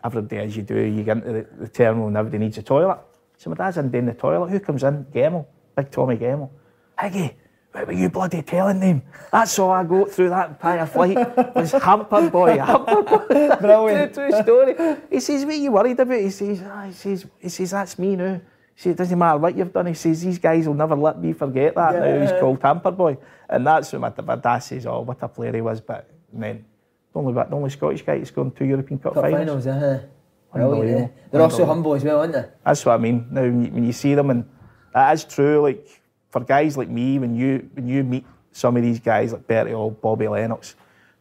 [0.04, 2.64] every day as you do, you get into the, the terminal and everybody needs a
[2.64, 3.00] toilet.
[3.44, 4.52] So my dad's in doing the toilet.
[4.52, 5.04] Who comes in?
[5.14, 6.50] Gemmell, big Tommy Gemmell.
[6.98, 7.34] Higgy,
[7.74, 9.02] what were you bloody telling them?
[9.34, 11.18] That's all I got through that entire flight
[11.54, 13.58] was hamper boy, hamper boy.
[13.60, 14.14] Brilliant.
[14.14, 14.98] true, true story.
[15.10, 16.22] He says, what are you worried about?
[16.22, 18.40] He says, ah, he says, he says, that's me now.
[18.76, 19.88] He says, it doesn't matter what you've done.
[19.88, 22.22] He says, these guys will never let me forget that now.
[22.22, 23.18] He's called Hamper Boy.
[23.50, 25.82] And that's what my, my dad says, oh, what a player he was.
[25.82, 26.64] But then,
[27.12, 29.66] the only, the only Scottish guy to score in two European Cup, Cup finals.
[29.66, 30.08] finals, uh-huh.
[30.54, 31.12] Brilliant?
[31.32, 32.46] They're also humble as well, aren't they?
[32.66, 33.28] That's what I mean.
[33.32, 34.46] Now, when you, see them, and
[34.94, 35.62] that is true.
[35.62, 35.88] Like
[36.30, 39.74] for guys like me, when you when you meet some of these guys like Bertie
[39.74, 40.76] Auld, Bobby Lennox,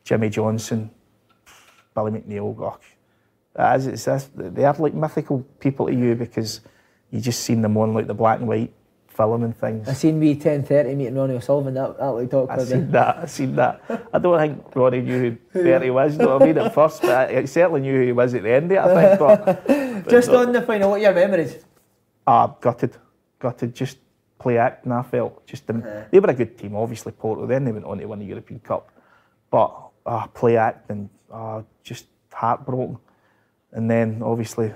[0.05, 0.91] Jimmy Johnstone,
[1.95, 2.85] Billy McNeill, gosh,
[3.57, 6.61] as it's, that's, they are like mythical people to you because
[7.11, 8.72] you just seen them on like the black and white
[9.12, 9.88] film and things.
[9.88, 11.74] I seen me ten thirty meeting Ronnie O'Sullivan.
[11.74, 12.54] That that looked awkward.
[12.60, 12.66] I then.
[12.66, 13.16] seen that.
[13.18, 14.08] I seen that.
[14.12, 15.30] I don't think Ronnie knew who
[15.62, 16.12] Bertie was.
[16.14, 18.34] You know what I mean at first, but I, I certainly knew who he was
[18.34, 18.78] at the end of it.
[18.78, 19.18] I think.
[19.18, 19.66] But,
[20.04, 21.64] but Just no- on the final, what are your memories?
[22.26, 22.96] Ah, gutted,
[23.38, 23.74] gutted.
[23.74, 23.98] Just
[24.38, 24.92] play acting.
[24.92, 26.74] I felt just the, they were a good team.
[26.76, 27.46] Obviously, Porto.
[27.46, 28.90] Then they went on to win the European Cup,
[29.50, 29.72] but
[30.06, 31.10] ah, play acting.
[31.32, 32.98] Ah, just heartbroken.
[33.72, 34.72] And then obviously,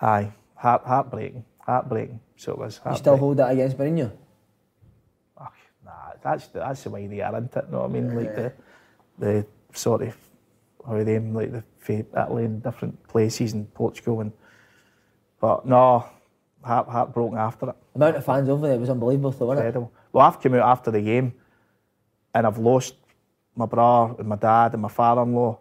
[0.00, 2.20] aye, heart heartbreaking, heartbreaking.
[2.36, 2.80] So it was.
[2.88, 4.12] You still hold that against Mourinho?
[5.38, 5.52] Ach,
[5.84, 7.64] nah, that's the, that's the way they are, isn't it?
[7.66, 8.14] You know what I mean?
[8.14, 8.52] Like the
[9.18, 10.16] the sort of
[10.86, 14.32] how they like the Italy and different places in Portugal and
[15.40, 16.06] but no,
[16.62, 17.76] heart heartbroken after it.
[17.92, 19.82] The amount of fans over there was unbelievable, though, wasn't it?
[20.12, 21.34] Well, I've come out after the game
[22.34, 22.94] and I've lost
[23.54, 25.58] my brother and my dad and my father-in-law,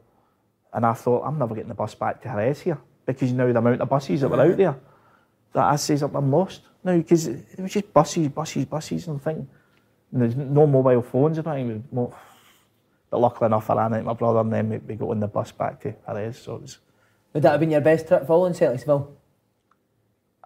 [0.74, 3.52] and I thought I'm never getting the bus back to Jerez here because you know
[3.52, 4.76] the amount of buses that were out there.
[5.56, 9.20] That I says I'm lost now because it was just buses, buses, buses, and I'm
[9.20, 9.48] thinking
[10.12, 11.60] and there's no mobile phones about
[11.92, 12.14] mo-
[13.10, 15.52] But luckily enough, I ran out my brother and then we, got on the bus
[15.52, 16.38] back to Jerez.
[16.40, 16.78] So it was,
[17.34, 19.08] Would that have been your best trip following Celticsville?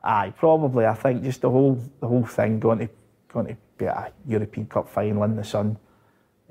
[0.04, 0.86] aye, probably.
[0.86, 2.90] I think just the whole the whole thing going to
[3.34, 5.78] going to be a European Cup final in the sun.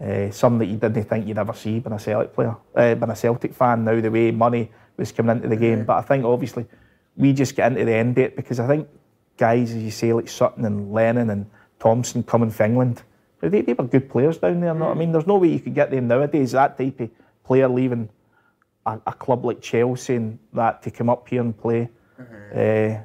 [0.00, 3.10] Uh, something that you didn't think you'd ever see being a Celtic player, uh, being
[3.10, 3.84] a Celtic fan.
[3.84, 6.66] Now the way money was coming into the game, but I think obviously
[7.18, 8.88] we just get into the end date because I think
[9.36, 11.46] guys, as you say, like Sutton and Lennon and
[11.78, 13.02] Thompson coming from England,
[13.40, 14.72] they, they were good players down there.
[14.74, 15.12] Know what I mean?
[15.12, 16.52] There's no way you could get them nowadays.
[16.52, 17.10] That type of
[17.44, 18.08] player leaving
[18.86, 21.88] a, a club like Chelsea and that to come up here and play.
[22.54, 22.98] Uh,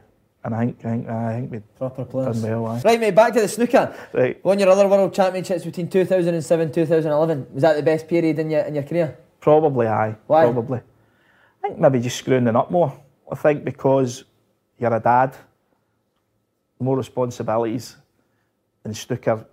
[0.46, 2.42] and I think I think I think we Proper players.
[2.42, 2.68] done well.
[2.68, 2.82] aye.
[2.84, 3.96] Right, mate, back to the snooker.
[4.12, 4.44] Right.
[4.44, 7.48] Won your other World Championships between 2007 2011.
[7.54, 9.18] Was that the best period in your in your career?
[9.40, 10.16] Probably, aye.
[10.28, 10.44] Why?
[10.44, 10.80] Probably.
[11.64, 12.98] I think maybe just screwing it up more.
[13.32, 14.24] I think because
[14.80, 15.36] you're a dad,
[16.80, 17.96] more responsibilities
[18.86, 19.46] in snooker.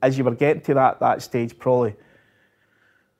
[0.00, 1.94] As you were getting to that that stage, probably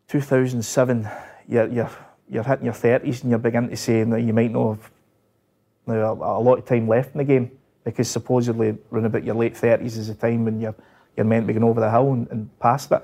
[0.09, 1.09] 2007,
[1.49, 1.91] you're you're
[2.29, 4.91] you're hitting your 30s and you're beginning to say that you might not have
[5.87, 7.51] now a, a lot of time left in the game
[7.85, 10.75] because supposedly around about your late 30s is the time when you're
[11.17, 13.03] you're meant to be going over the hill and, and past it.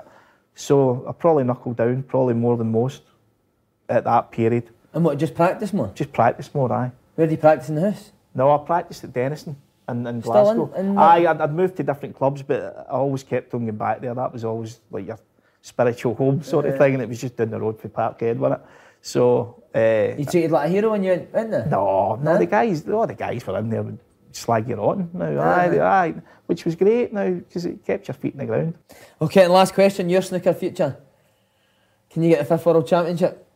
[0.55, 3.03] So I probably knuckled down, probably more than most
[3.89, 4.69] at that period.
[4.95, 5.91] And what, just practice more?
[5.95, 6.93] Just practice more, aye.
[7.15, 8.13] Where do you practice in the house?
[8.35, 9.57] No, I practiced at Dennistoun
[9.89, 10.73] in, in Still Glasgow.
[10.77, 14.01] in aye, I'd, I'd moved to different clubs, but I always kept on going back
[14.01, 14.15] there.
[14.15, 15.19] That was always like your
[15.61, 18.61] spiritual home sort of thing, and it was just down the road for Parkhead, wasn't
[18.63, 18.67] it?
[19.05, 21.67] So, uh, You treated like a hero when you went in there?
[21.67, 22.39] no, no, No?
[22.39, 23.99] the guys, all the guys were in there would
[24.33, 25.11] slag you rotten.
[25.13, 26.15] No, aye, aye,
[26.47, 28.75] which was great now because it kept your feet in the ground.
[29.21, 30.97] Okay, and last question, your snooker future.
[32.11, 33.47] Can you get a fifth World Championship?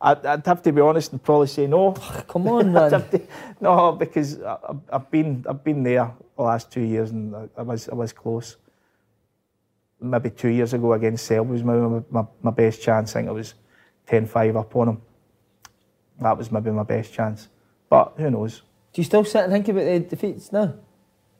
[0.00, 1.92] I'd, I'd have to be honest and probably say no.
[2.28, 2.92] Come on, man.
[2.92, 3.26] have to-
[3.60, 7.48] no, because I, I've- I've been I've been there the last two years and I,
[7.56, 8.56] I was I was close.
[10.00, 11.74] Maybe two years ago against Selby was my,
[12.10, 13.10] my, my best chance.
[13.10, 13.54] I think I was
[14.06, 15.02] 10-5 up on him.
[16.20, 17.48] That was maybe my best chance.
[17.90, 18.62] But who knows?
[18.92, 20.74] Do you still sit and think about the defeats now?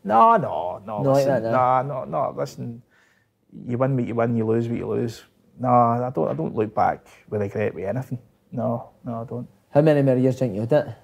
[0.03, 1.03] No, no, no.
[1.03, 1.51] Not like that, no?
[1.53, 2.35] Nah, no, no.
[2.37, 2.83] Listen,
[3.65, 5.23] you win what you win, you lose what you lose.
[5.61, 6.29] No, I don't.
[6.29, 8.19] I don't look back with regret with anything.
[8.53, 9.49] No, no, I don't.
[9.71, 10.95] How many more years do you think you'll do it?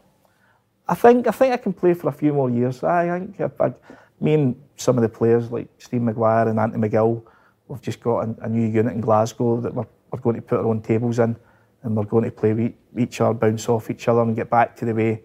[0.89, 2.83] I think I think I can play for a few more years.
[2.83, 3.73] I think if I,
[4.21, 7.23] me and some of the players like Steve Maguire and Anthony McGill,
[7.69, 10.61] we've just got a, a new unit in Glasgow that we're, we're going to put
[10.61, 11.37] our own tables in,
[11.83, 14.77] and we're going to play with each other, bounce off each other, and get back
[14.77, 15.23] to the way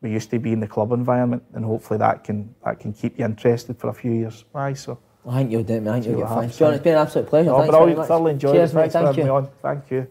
[0.00, 1.42] we used to be in the club environment.
[1.54, 4.44] And hopefully that can that can keep you interested for a few years.
[4.54, 4.98] Aye, so.
[5.28, 5.86] I think you'll do it.
[5.86, 6.50] I think you'll get fine.
[6.50, 6.82] John, it's eh?
[6.84, 7.50] been an absolute pleasure.
[7.50, 8.08] No, Thanks but very I much.
[8.08, 8.74] thoroughly enjoyed Cheers, it.
[8.74, 8.80] mate.
[8.80, 9.24] Thanks for having you.
[9.24, 9.48] me on.
[9.62, 10.08] Thank you.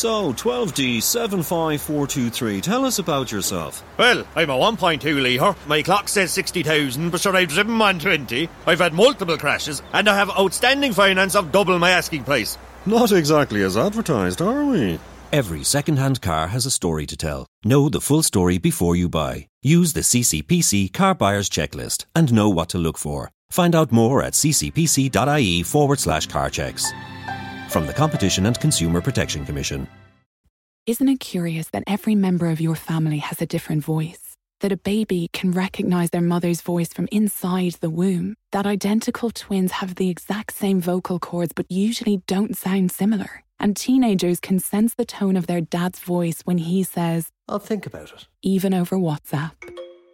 [0.00, 3.84] So, 12D 75423, tell us about yourself.
[3.98, 5.54] Well, I'm a 1.2 litre.
[5.66, 8.48] My clock says 60,000, but sure, I've driven 120.
[8.66, 12.56] I've had multiple crashes, and I have outstanding finance of double my asking price.
[12.86, 14.98] Not exactly as advertised, are we?
[15.34, 17.46] Every second-hand car has a story to tell.
[17.62, 19.48] Know the full story before you buy.
[19.60, 23.32] Use the CCPC Car Buyer's Checklist and know what to look for.
[23.50, 26.90] Find out more at ccpc.ie forward slash car checks.
[27.70, 29.86] From the Competition and Consumer Protection Commission.
[30.86, 34.34] Isn't it curious that every member of your family has a different voice?
[34.58, 38.34] That a baby can recognize their mother's voice from inside the womb?
[38.50, 43.44] That identical twins have the exact same vocal cords but usually don't sound similar?
[43.60, 47.86] And teenagers can sense the tone of their dad's voice when he says, I'll think
[47.86, 48.26] about it.
[48.42, 49.52] even over WhatsApp.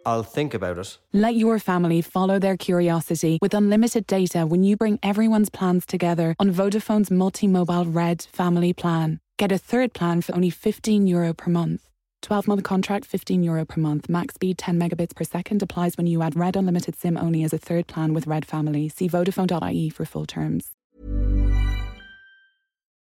[0.07, 0.97] I'll think about it.
[1.11, 6.33] Let your family follow their curiosity with unlimited data when you bring everyone's plans together
[6.39, 9.19] on Vodafone's multi-mobile Red family plan.
[9.37, 11.89] Get a third plan for only 15 euro per month.
[12.21, 14.07] 12 month contract, 15 euro per month.
[14.07, 17.51] Max speed 10 megabits per second applies when you add Red Unlimited SIM only as
[17.51, 18.87] a third plan with Red Family.
[18.87, 20.71] See Vodafone.ie for full terms.